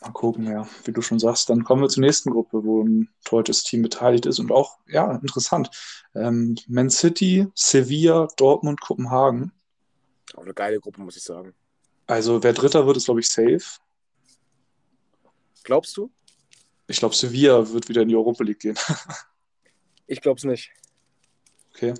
[0.00, 1.48] Mal gucken, ja, wie du schon sagst.
[1.50, 5.12] Dann kommen wir zur nächsten Gruppe, wo ein deutsches Team beteiligt ist und auch, ja,
[5.16, 5.70] interessant.
[6.16, 9.52] Ähm, Man City, Sevilla, Dortmund, Kopenhagen.
[10.34, 11.54] Auch eine geile Gruppe, muss ich sagen.
[12.08, 13.80] Also wer Dritter wird, ist, glaube ich, safe.
[15.62, 16.10] Glaubst du?
[16.88, 18.76] Ich glaube, Sevilla wird wieder in die Europa League gehen.
[20.10, 20.70] Ich glaube es nicht.
[21.74, 21.92] Okay.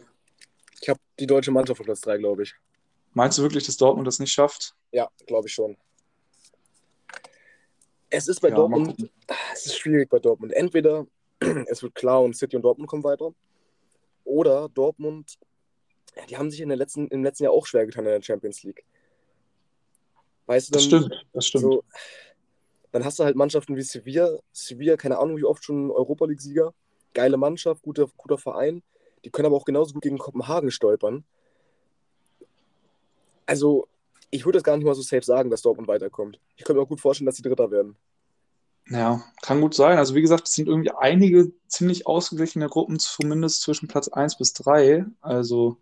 [0.80, 2.54] Ich habe die deutsche Mannschaft auf Platz 3, glaube ich.
[3.12, 4.74] Meinst du wirklich, dass Dortmund das nicht schafft?
[4.92, 5.76] Ja, glaube ich schon.
[8.08, 9.10] Es ist bei Ja, Dortmund, gucken.
[9.52, 10.54] es ist schwierig bei Dortmund.
[10.54, 11.06] Entweder
[11.66, 13.34] es wird klar und City und Dortmund kommen weiter.
[14.24, 15.38] Oder Dortmund,
[16.16, 18.22] ja, die haben sich in der letzten, im letzten Jahr auch schwer getan in der
[18.22, 18.86] Champions League.
[20.46, 21.62] Weißt du, Das dann, stimmt, das stimmt.
[21.64, 21.84] So,
[22.92, 24.38] dann hast du halt Mannschaften wie Sevilla.
[24.52, 26.74] Sevilla, keine Ahnung, wie oft schon Europa League-Sieger.
[27.14, 28.82] Geile Mannschaft, guter, guter Verein.
[29.24, 31.24] Die können aber auch genauso gut gegen Kopenhagen stolpern.
[33.46, 33.88] Also,
[34.30, 36.38] ich würde das gar nicht mal so safe sagen, dass Dortmund weiterkommt.
[36.56, 37.96] Ich könnte mir auch gut vorstellen, dass sie Dritter werden.
[38.90, 39.98] Ja, kann gut sein.
[39.98, 44.54] Also wie gesagt, es sind irgendwie einige ziemlich ausgeglichene Gruppen, zumindest zwischen Platz 1 bis
[44.54, 45.04] 3.
[45.20, 45.76] Also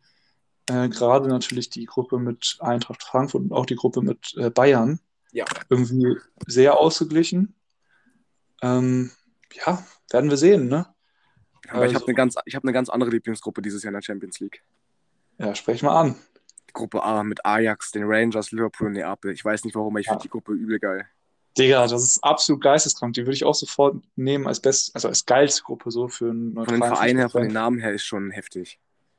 [0.69, 4.99] äh, gerade natürlich die Gruppe mit Eintracht Frankfurt und auch die Gruppe mit äh, Bayern.
[5.37, 5.45] Ja.
[5.68, 6.16] Irgendwie
[6.47, 7.55] sehr ausgeglichen.
[8.62, 9.11] Ähm,
[9.53, 10.87] ja, werden wir sehen, ne?
[11.68, 13.95] Aber ich Also- habe eine ganz, ich hab eine ganz andere Lieblingsgruppe dieses Jahr in
[13.97, 14.62] der Champions League.
[15.39, 16.14] Ja, sprech mal an.
[16.72, 19.32] Gruppe A mit Ajax, den Rangers, Liverpool und Neapel.
[19.32, 20.12] Ich weiß nicht warum, aber ich Ja.
[20.12, 21.07] finde die Gruppe übel geil.
[21.59, 23.14] Digga, das ist absolut geisteskrank.
[23.14, 26.55] Die würde ich auch sofort nehmen als best, also als geilste Gruppe so für einen
[26.55, 27.53] Von den neutralen Vereinen her, von den.
[27.53, 28.78] Namen her ist schon heftig.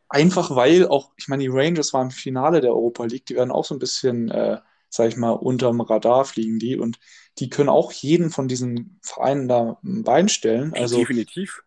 [0.09, 3.51] Einfach weil auch, ich meine, die Rangers waren im Finale der Europa League, die werden
[3.51, 4.59] auch so ein bisschen, äh,
[4.89, 6.99] sag ich mal, unterm Radar fliegen die und
[7.39, 10.73] die können auch jeden von diesen Vereinen da ein Bein stellen.
[10.73, 11.63] Also definitiv.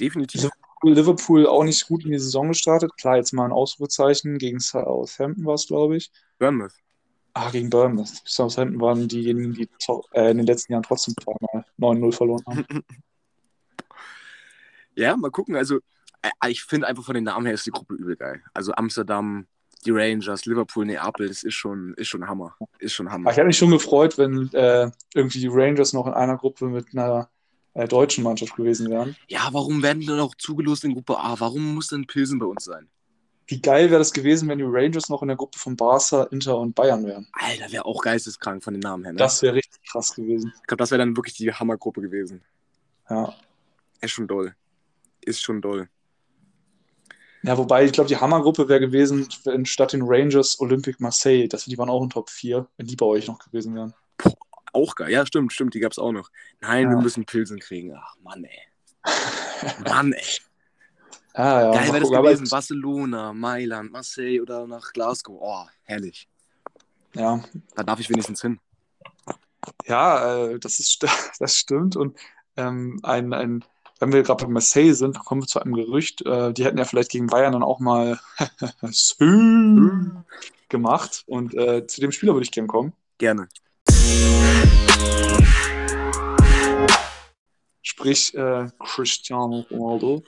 [0.00, 0.50] Definitiv.
[0.82, 2.96] Liverpool auch nicht gut in die Saison gestartet.
[2.98, 6.10] Klar, jetzt mal ein Ausrufezeichen gegen Southampton war es, glaube ich.
[6.38, 6.74] Bournemouth.
[7.32, 8.22] Ah, gegen Bournemouth.
[8.24, 9.68] Southampton waren diejenigen, die
[10.12, 12.66] äh, in den letzten Jahren trotzdem zweimal 9-0 verloren haben.
[14.96, 15.56] Ja, mal gucken.
[15.56, 15.80] Also,
[16.22, 18.42] äh, ich finde einfach von den Namen her ist die Gruppe übel geil.
[18.52, 19.48] Also Amsterdam,
[19.84, 22.56] die Rangers, Liverpool, Neapel, das ist schon, ist schon Hammer.
[22.78, 23.30] Ist schon Hammer.
[23.30, 26.86] ich hätte mich schon gefreut, wenn äh, irgendwie die Rangers noch in einer Gruppe mit
[26.92, 27.28] einer
[27.74, 29.16] äh, deutschen Mannschaft gewesen wären.
[29.28, 31.38] Ja, warum werden die dann auch zugelost in Gruppe A?
[31.38, 32.88] Warum muss denn Pilsen bei uns sein?
[33.46, 36.56] Wie geil wäre das gewesen, wenn die Rangers noch in der Gruppe von Barca, Inter
[36.58, 37.28] und Bayern wären?
[37.32, 39.12] Alter, wäre auch geisteskrank von den Namen her.
[39.12, 39.18] Ne?
[39.18, 40.52] Das wäre richtig krass gewesen.
[40.56, 42.42] ich glaube, das wäre dann wirklich die Hammergruppe gewesen.
[43.10, 43.34] Ja.
[44.00, 44.54] Ist schon doll.
[45.20, 45.88] Ist schon doll.
[47.46, 51.66] Ja, wobei ich glaube, die Hammergruppe wäre gewesen, wenn statt den Rangers Olympique Marseille, das,
[51.66, 53.92] die waren auch in Top 4, wenn die bei euch noch gewesen wären.
[54.72, 55.10] Auch geil.
[55.10, 55.74] Ja, stimmt, stimmt.
[55.74, 56.30] Die gab es auch noch.
[56.60, 56.90] Nein, Ja.
[56.96, 57.94] wir müssen Pilsen kriegen.
[57.96, 58.58] Ach, Mann, ey.
[59.88, 60.24] Mann, ey.
[61.34, 62.48] Ah, ja, Geil wäre das gewesen.
[62.48, 65.36] Barcelona, Mailand, Marseille oder nach Glasgow.
[65.40, 66.28] Oh, herrlich.
[67.14, 67.40] Ja,
[67.74, 68.58] Da darf ich wenigstens hin.
[69.86, 71.94] ja äh, das, ist, st- das stimmt.
[71.96, 72.16] Und
[72.56, 73.64] ähm, ein, ein,
[74.04, 76.20] wenn wir gerade bei Marseille sind, kommen wir zu einem Gerücht.
[76.26, 78.20] Äh, die hätten ja vielleicht gegen Bayern dann auch mal
[80.68, 81.24] gemacht.
[81.26, 82.92] Und äh, zu dem Spieler würde ich gern kommen.
[83.16, 83.48] Gerne.
[87.80, 90.22] Sprich äh, Cristiano Ronaldo.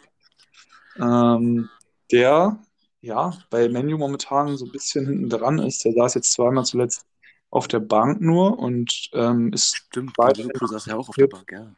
[0.98, 1.68] Ähm,
[2.10, 2.58] der
[3.02, 5.84] ja bei Menu momentan so ein bisschen hinten dran ist.
[5.84, 7.04] Der saß jetzt zweimal zuletzt
[7.50, 11.16] auf der Bank nur und ähm, ist Stimmt, Weiter- bei Liverpool saß ja auch auf
[11.16, 11.74] der Bank, ja.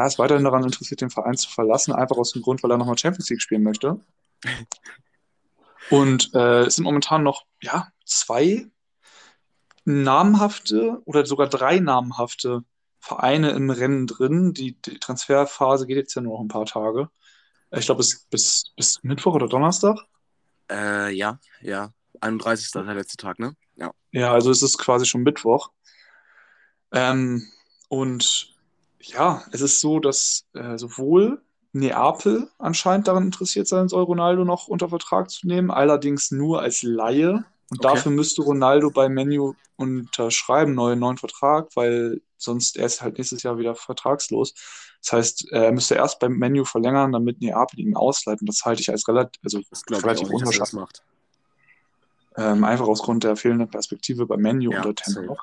[0.00, 2.78] Ja, ist weiterhin daran interessiert, den Verein zu verlassen, einfach aus dem Grund, weil er
[2.78, 4.00] nochmal Champions League spielen möchte.
[5.90, 8.66] Und äh, es sind momentan noch ja, zwei
[9.84, 12.64] namhafte oder sogar drei namhafte
[12.98, 14.54] Vereine im Rennen drin.
[14.54, 17.10] Die, die Transferphase geht jetzt ja nur noch ein paar Tage.
[17.70, 19.98] Ich glaube, bis, bis, bis Mittwoch oder Donnerstag.
[20.70, 21.92] Äh, ja, ja.
[22.22, 22.64] 31.
[22.64, 23.54] ist der letzte Tag, ne?
[23.76, 23.92] Ja.
[24.12, 25.72] Ja, also es ist quasi schon Mittwoch.
[26.90, 27.46] Ähm,
[27.90, 28.49] und
[29.00, 31.42] ja, es ist so, dass äh, sowohl
[31.72, 36.82] Neapel anscheinend daran interessiert sein soll, Ronaldo noch unter Vertrag zu nehmen, allerdings nur als
[36.82, 37.44] Laie.
[37.70, 37.84] Und Okay.
[37.84, 43.42] dafür müsste Ronaldo bei Menu unterschreiben, neuen, neuen Vertrag, weil sonst er ist halt nächstes
[43.42, 44.54] Jahr wieder vertragslos.
[45.02, 48.40] Das heißt, er müsste erst beim Menu verlängern, damit Neapel ihn ausleiht.
[48.40, 50.80] Und das halte ich als relativ, also ich relativ das unwahrscheinlich.
[52.36, 55.36] Ähm, einfach aus Grund der fehlenden Perspektive beim Menu Ja, unter Tempo.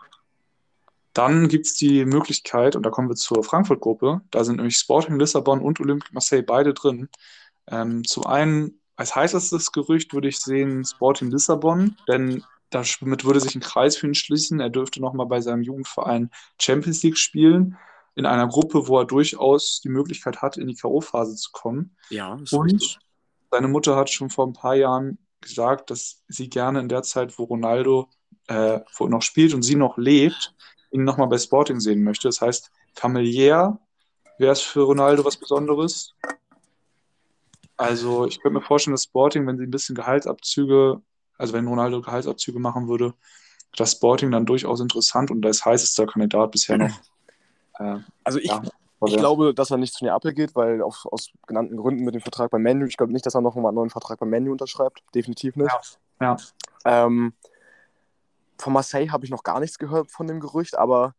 [1.18, 5.18] Dann gibt es die Möglichkeit, und da kommen wir zur Frankfurt-Gruppe, da sind nämlich Sporting
[5.18, 7.10] Lissabon und Olympique Marseille beide drin.
[7.66, 13.56] Ähm, zum einen, als heißestes Gerücht würde ich sehen Sporting Lissabon, denn damit würde sich
[13.56, 14.60] ein Kreis für ihn schließen.
[14.60, 16.30] Er dürfte nochmal bei seinem Jugendverein
[16.62, 17.78] Champions League spielen,
[18.14, 21.96] in einer Gruppe, wo er durchaus die Möglichkeit hat, in die K.O.-Phase zu kommen.
[22.12, 23.00] Ja, ist Und richtig.
[23.50, 27.40] seine Mutter hat schon vor ein paar Jahren gesagt, dass sie gerne in der Zeit,
[27.40, 28.08] wo Ronaldo
[28.48, 30.54] äh, wo noch spielt und sie noch lebt,
[30.92, 32.28] ihn nochmal bei Sporting sehen möchte.
[32.28, 33.80] Das heißt, familiär
[34.38, 36.14] wäre es für Ronaldo was Besonderes.
[37.76, 41.02] Also ich könnte mir vorstellen, dass Sporting, wenn sie ein bisschen Gehaltsabzüge,
[41.38, 43.14] also wenn Ronaldo Gehaltsabzüge machen würde,
[43.76, 47.00] das Sporting dann durchaus interessant und als heißester Kandidat bisher noch.
[47.80, 48.62] Äh, Also ich, ja,
[49.06, 52.22] ich glaube, dass er nicht zu Neapel geht, weil auf, aus genannten Gründen mit dem
[52.22, 55.04] Vertrag beim Menu, ich glaube nicht, dass er noch einen neuen Vertrag beim Menu unterschreibt.
[55.14, 56.00] Definitiv nicht.
[56.20, 56.38] Ja.
[56.86, 57.34] Ähm,
[58.60, 61.16] von Marseille habe ich noch gar nichts gehört von dem Gerücht, aber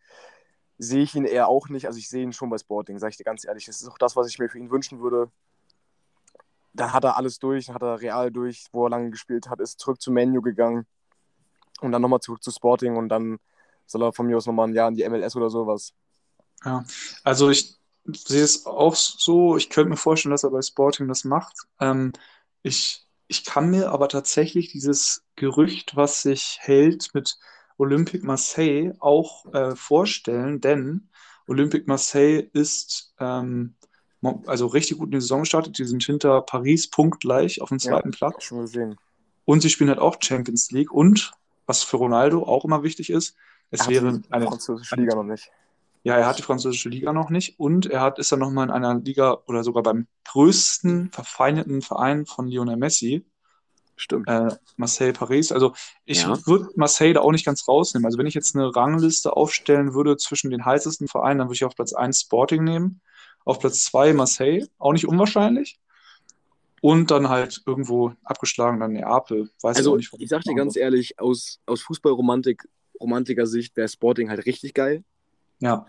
[0.78, 1.86] sehe ich ihn eher auch nicht.
[1.86, 3.66] Also ich sehe ihn schon bei Sporting, sage ich dir ganz ehrlich.
[3.66, 5.30] Das ist auch das, was ich mir für ihn wünschen würde.
[6.72, 9.60] Dann hat er alles durch, dann hat er Real durch, wo er lange gespielt hat,
[9.60, 10.86] ist zurück zu Menu gegangen
[11.80, 13.38] und dann nochmal zurück zu Sporting und dann
[13.86, 15.92] soll er von mir aus nochmal ein Jahr in die MLS oder sowas.
[16.64, 16.84] Ja,
[17.24, 19.56] also ich sehe es auch so.
[19.56, 21.56] Ich könnte mir vorstellen, dass er bei Sporting das macht.
[21.80, 22.12] Ähm,
[22.62, 27.38] ich, ich kann mir aber tatsächlich dieses Gerücht, was sich hält mit
[27.76, 31.08] Olympique Marseille, auch äh, vorstellen, denn
[31.46, 33.74] Olympique Marseille ist ähm,
[34.46, 35.78] also richtig gut in die Saison gestartet.
[35.78, 37.90] Die sind hinter Paris punktgleich auf dem Ja.
[37.90, 38.42] zweiten Platz.
[38.44, 38.96] Schon gesehen.
[39.44, 40.92] Und sie spielen halt auch Champions League.
[40.92, 41.32] Und
[41.66, 43.36] was für Ronaldo auch immer wichtig ist,
[43.70, 45.50] es wäre eine französische Liga noch nicht.
[46.04, 48.72] Ja, er hat die französische Liga noch nicht und er hat, ist dann nochmal in
[48.72, 53.24] einer Liga oder sogar beim größten verfeindeten Verein von Lionel Messi,
[53.96, 54.28] Stimmt.
[54.28, 55.50] äh, Marseille Paris.
[55.52, 55.74] Also
[56.04, 56.38] ich Ja.
[56.46, 58.06] würde Marseille da auch nicht ganz rausnehmen.
[58.06, 61.64] Also wenn ich jetzt eine Rangliste aufstellen würde zwischen den heißesten Vereinen, dann würde ich
[61.64, 63.00] auf Platz 1 Sporting nehmen,
[63.44, 65.80] auf Platz 2 Marseille, auch nicht unwahrscheinlich.
[66.80, 69.50] Und dann halt irgendwo abgeschlagen dann Neapel.
[69.62, 72.68] Weiß Also, auch nicht, ich sag dir ganz ehrlich, aus, aus Fußballromantik,
[73.00, 75.02] romantiker Sicht wäre Sporting halt richtig geil.
[75.60, 75.86] Ja,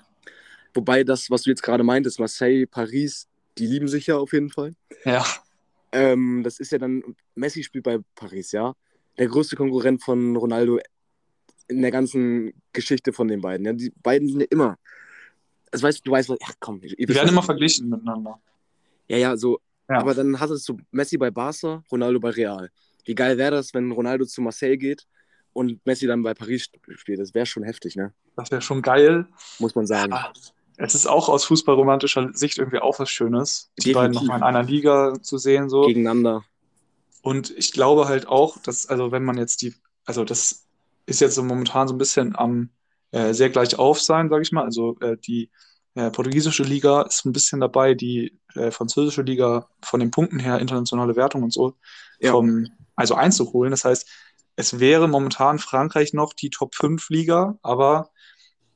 [0.74, 4.50] Wobei das, was du jetzt gerade meintest, Marseille, Paris, die lieben sich ja auf jeden
[4.50, 4.76] Fall.
[5.04, 5.26] ja,
[5.92, 7.04] Ähm, das ist ja dann,
[7.36, 8.76] Messi spielt bei Paris, ja.
[9.18, 10.80] Der größte Konkurrent von Ronaldo
[11.68, 13.66] in der ganzen Geschichte von den beiden.
[13.66, 13.74] Ja.
[13.74, 14.78] Die beiden sind ja immer.
[15.72, 18.40] Also weißt, du weißt, ach komm, ihr die wisst, werden immer verglichen miteinander.
[19.08, 19.60] Ja, ja, so.
[19.90, 19.98] Ja.
[20.00, 22.70] Aber dann hattest du Messi bei Barca, Ronaldo bei Real.
[23.06, 25.08] Wie geil wäre das, wenn Ronaldo zu Marseille geht
[25.54, 27.20] und Messi dann bei Paris spielt?
[27.20, 28.14] Das wäre schon heftig, ne?
[28.36, 29.28] Das wäre schon geil.
[29.60, 30.14] Muss man sagen.
[30.14, 30.32] Ah,
[30.78, 34.22] Es ist auch aus fußballromantischer Sicht irgendwie auch was Schönes, die beiden Definitiv.
[34.34, 35.70] nochmal in einer Liga zu sehen.
[35.70, 35.86] So.
[35.88, 36.44] Gegeneinander.
[37.22, 39.74] Und ich glaube halt auch, dass, also wenn man jetzt die,
[40.06, 40.66] also das
[41.06, 42.70] ist jetzt so momentan so ein bisschen am
[43.12, 44.64] äh, sehr gleich auf sein, sage ich mal.
[44.64, 45.50] Also äh, die
[45.96, 50.60] äh, portugiesische Liga ist ein bisschen dabei, die äh, französische Liga von den Punkten her,
[50.60, 51.74] internationale Wertung und so,
[52.20, 52.32] Ja.
[52.32, 53.72] vom, also einzuholen.
[53.72, 54.08] Das heißt,
[54.60, 58.10] es wäre momentan Frankreich noch die Top 5 Liga, aber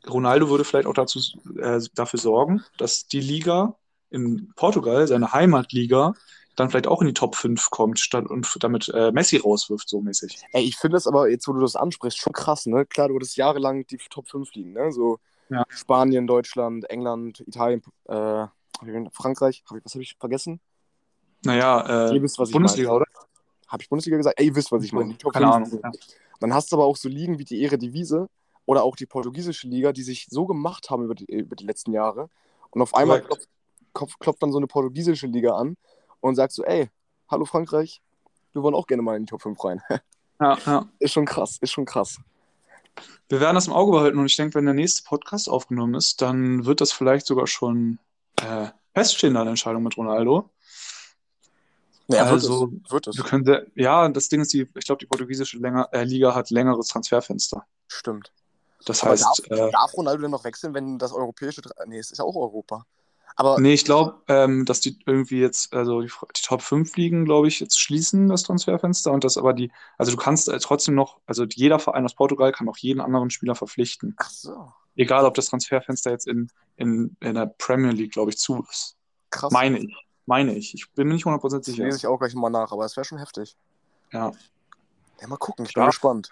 [0.09, 1.19] Ronaldo würde vielleicht auch dazu,
[1.59, 3.75] äh, dafür sorgen, dass die Liga
[4.09, 6.13] in Portugal, seine Heimatliga,
[6.55, 9.99] dann vielleicht auch in die Top 5 kommt statt, und damit äh, Messi rauswirft, so
[9.99, 10.39] mäßig.
[10.53, 12.85] Ey, ich finde das aber, jetzt wo du das ansprichst, schon krass, ne?
[12.85, 14.89] Klar, du hattest jahrelang die Top 5 liegen, ne?
[14.93, 15.19] So
[15.49, 15.65] Ja.
[15.67, 18.45] Spanien, Deutschland, England, Italien, äh,
[19.11, 19.63] Frankreich.
[19.69, 20.61] Hab ich, was habe ich vergessen?
[21.43, 22.19] Naja, äh,
[22.51, 23.05] Bundesliga, oder?
[23.73, 24.39] Habe ich Bundesliga gesagt?
[24.39, 25.09] Ey, ihr wisst, was ich meine.
[25.09, 25.79] Die Top Keine 5 Ahnung.
[25.83, 25.91] Ja.
[26.39, 28.27] Dann hast du aber auch so Ligen wie die Eredivisie
[28.67, 31.91] oder auch die portugiesische Liga, die sich so gemacht haben über die, über die letzten
[31.91, 32.29] Jahre.
[32.69, 33.49] Und auf einmal klopft,
[33.95, 35.75] klopft, klopft dann so eine portugiesische Liga an
[36.19, 36.91] und sagt so, ey,
[37.29, 37.99] hallo Frankreich,
[38.51, 39.81] wir wollen auch gerne mal in die Top 5 rein.
[40.41, 40.85] Ja, ja.
[40.99, 42.19] ist schon krass, ist schon krass.
[43.29, 46.21] Wir werden das im Auge behalten und ich denke, wenn der nächste Podcast aufgenommen ist,
[46.21, 47.99] dann wird das vielleicht sogar schon
[48.41, 50.49] äh, feststehen, eine Entscheidung mit Ronaldo.
[52.15, 53.17] Ja, Also, wird es.
[53.17, 53.29] Wird es.
[53.29, 56.87] Können ja, das Ding ist, die, ich glaube, die portugiesische länger, äh, Liga hat längeres
[56.87, 57.65] Transferfenster.
[57.87, 58.31] Stimmt.
[58.85, 61.61] Das Aber heißt, darf, äh, darf Ronaldo denn noch wechseln, wenn das europäische.
[61.85, 62.85] Nee, es ist ja auch Europa.
[63.35, 67.25] Aber nee, ich glaube, ähm, dass die irgendwie jetzt, also die, die Top 5 Ligen,
[67.25, 70.95] glaube ich, jetzt schließen das Transferfenster und das aber die, also du kannst äh, trotzdem
[70.95, 74.15] noch, also jeder Verein aus Portugal kann auch jeden anderen Spieler verpflichten.
[74.17, 78.37] ach so, Egal, ob das Transferfenster jetzt in, in, in der Premier League, glaube ich,
[78.37, 78.95] zu ist.
[79.31, 79.51] krass.
[79.51, 80.02] Meine ich.
[80.25, 80.73] Meine ich.
[80.73, 81.83] Ich bin mir nicht 100% das sicher.
[81.83, 83.57] lese ich auch gleich mal nach, aber es wäre schon heftig.
[84.11, 84.31] Ja.
[85.21, 85.83] Ja, mal gucken, ich Ja.
[85.83, 86.29] bin gespannt.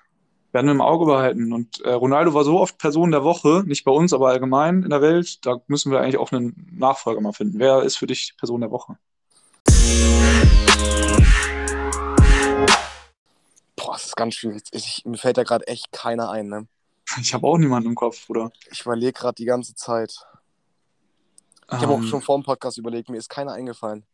[0.54, 1.54] Werden wir im Auge behalten.
[1.54, 4.90] Und äh, Ronaldo war so oft Person der Woche, nicht bei uns, aber allgemein in
[4.90, 5.46] der Welt.
[5.46, 7.60] Da müssen wir eigentlich auch einen Nachfolger mal finden.
[7.60, 8.98] Wer ist für dich Person der Woche?
[13.76, 14.64] Boah, das ist ganz schwierig.
[14.72, 16.68] Ich, mir fällt da gerade echt keiner ein, ne?
[17.20, 18.52] Ich habe auch niemanden im Kopf, oder?
[18.72, 20.16] Ich überlege gerade die ganze Zeit.
[21.72, 24.06] Ich habe auch Ähm, schon vor dem Podcast überlegt, mir ist keiner eingefallen.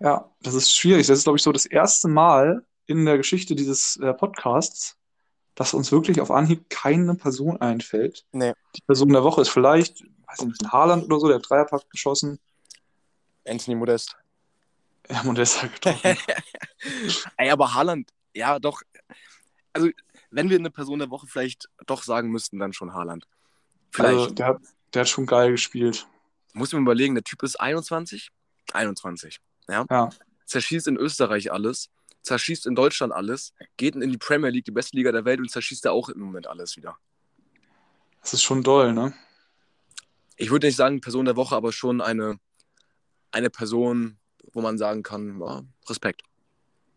[0.00, 1.06] Ja, das ist schwierig.
[1.06, 4.96] Das ist, glaube ich, so das erste Mal in der Geschichte dieses äh, Podcasts,
[5.54, 8.26] dass uns wirklich auf Anhieb keine Person einfällt.
[8.32, 8.52] Nee.
[8.76, 11.48] Die Person der Woche ist vielleicht, weiß ich nicht, ein Haaland oder so, der hat
[11.48, 12.38] Dreierpack geschossen.
[13.46, 14.16] Anthony Modest.
[15.08, 16.16] Ja, Modest hat getroffen.
[17.36, 18.82] Ey, aber Haaland, ja, doch.
[19.72, 19.88] Also,
[20.30, 23.26] wenn wir eine Person der Woche vielleicht doch sagen müssten, dann schon Haaland.
[23.90, 24.18] Vielleicht.
[24.18, 24.62] Also, der, hat-
[24.94, 26.06] der hat schon geil gespielt.
[26.52, 28.30] Muss man überlegen, der Typ ist 21?
[28.72, 29.40] 21.
[29.68, 29.86] Ja.
[29.90, 30.10] Ja.
[30.46, 31.88] Zerschießt in Österreich alles,
[32.22, 35.50] zerschießt in Deutschland alles, geht in die Premier League, die beste Liga der Welt und
[35.50, 36.96] zerschießt da auch im Moment alles wieder.
[38.20, 39.14] Das ist schon doll, ne?
[40.36, 42.38] Ich würde nicht sagen Person der Woche, aber schon eine,
[43.30, 44.18] eine Person,
[44.52, 46.22] wo man sagen kann, ja, Respekt.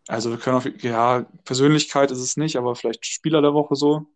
[0.08, 4.06] Also wir können auf, ja, Persönlichkeit ist es nicht, aber vielleicht Spieler der Woche so.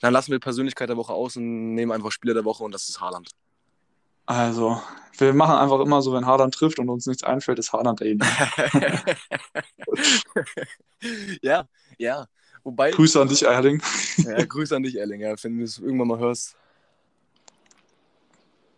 [0.00, 2.88] Dann lassen wir Persönlichkeit der Woche aus und nehmen einfach Spieler der Woche und das
[2.88, 3.30] ist Haaland.
[4.30, 4.80] Also,
[5.18, 8.30] wir machen einfach immer so, wenn Haaland trifft und uns nichts einfällt, ist Haaland derjenige.
[11.42, 11.66] ja,
[11.98, 12.28] ja.
[12.62, 13.82] Wobei, Grüße an dich, Erling.
[14.18, 16.54] ja, Grüße an dich, Erling, ja, wenn du es irgendwann mal hörst.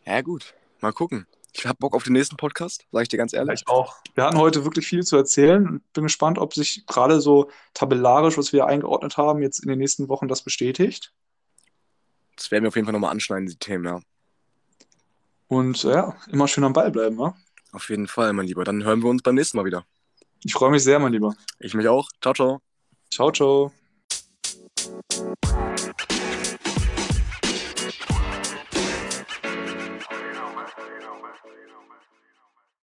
[0.07, 0.55] Ja, gut.
[0.81, 1.27] Mal gucken.
[1.53, 3.61] Ich habe Bock auf den nächsten Podcast, sage ich dir ganz ehrlich.
[3.61, 3.97] Ich auch.
[4.15, 8.39] Wir hatten heute wirklich viel zu erzählen und bin gespannt, ob sich gerade so tabellarisch,
[8.39, 11.13] was wir eingeordnet haben, jetzt in den nächsten Wochen das bestätigt.
[12.37, 14.01] Das werden wir auf jeden Fall nochmal anschneiden, die Themen, ja.
[15.53, 17.37] Und äh, ja, immer schön am Ball bleiben, wa?
[17.73, 18.65] Auf jeden Fall, mein Lieber.
[18.65, 19.85] Dann hören wir uns beim nächsten Mal wieder.
[20.43, 21.35] Ich freue mich sehr, mein Lieber.
[21.59, 22.09] Ich mich auch.
[22.23, 22.63] Ciao, ciao.
[23.11, 23.71] Ciao, ciao.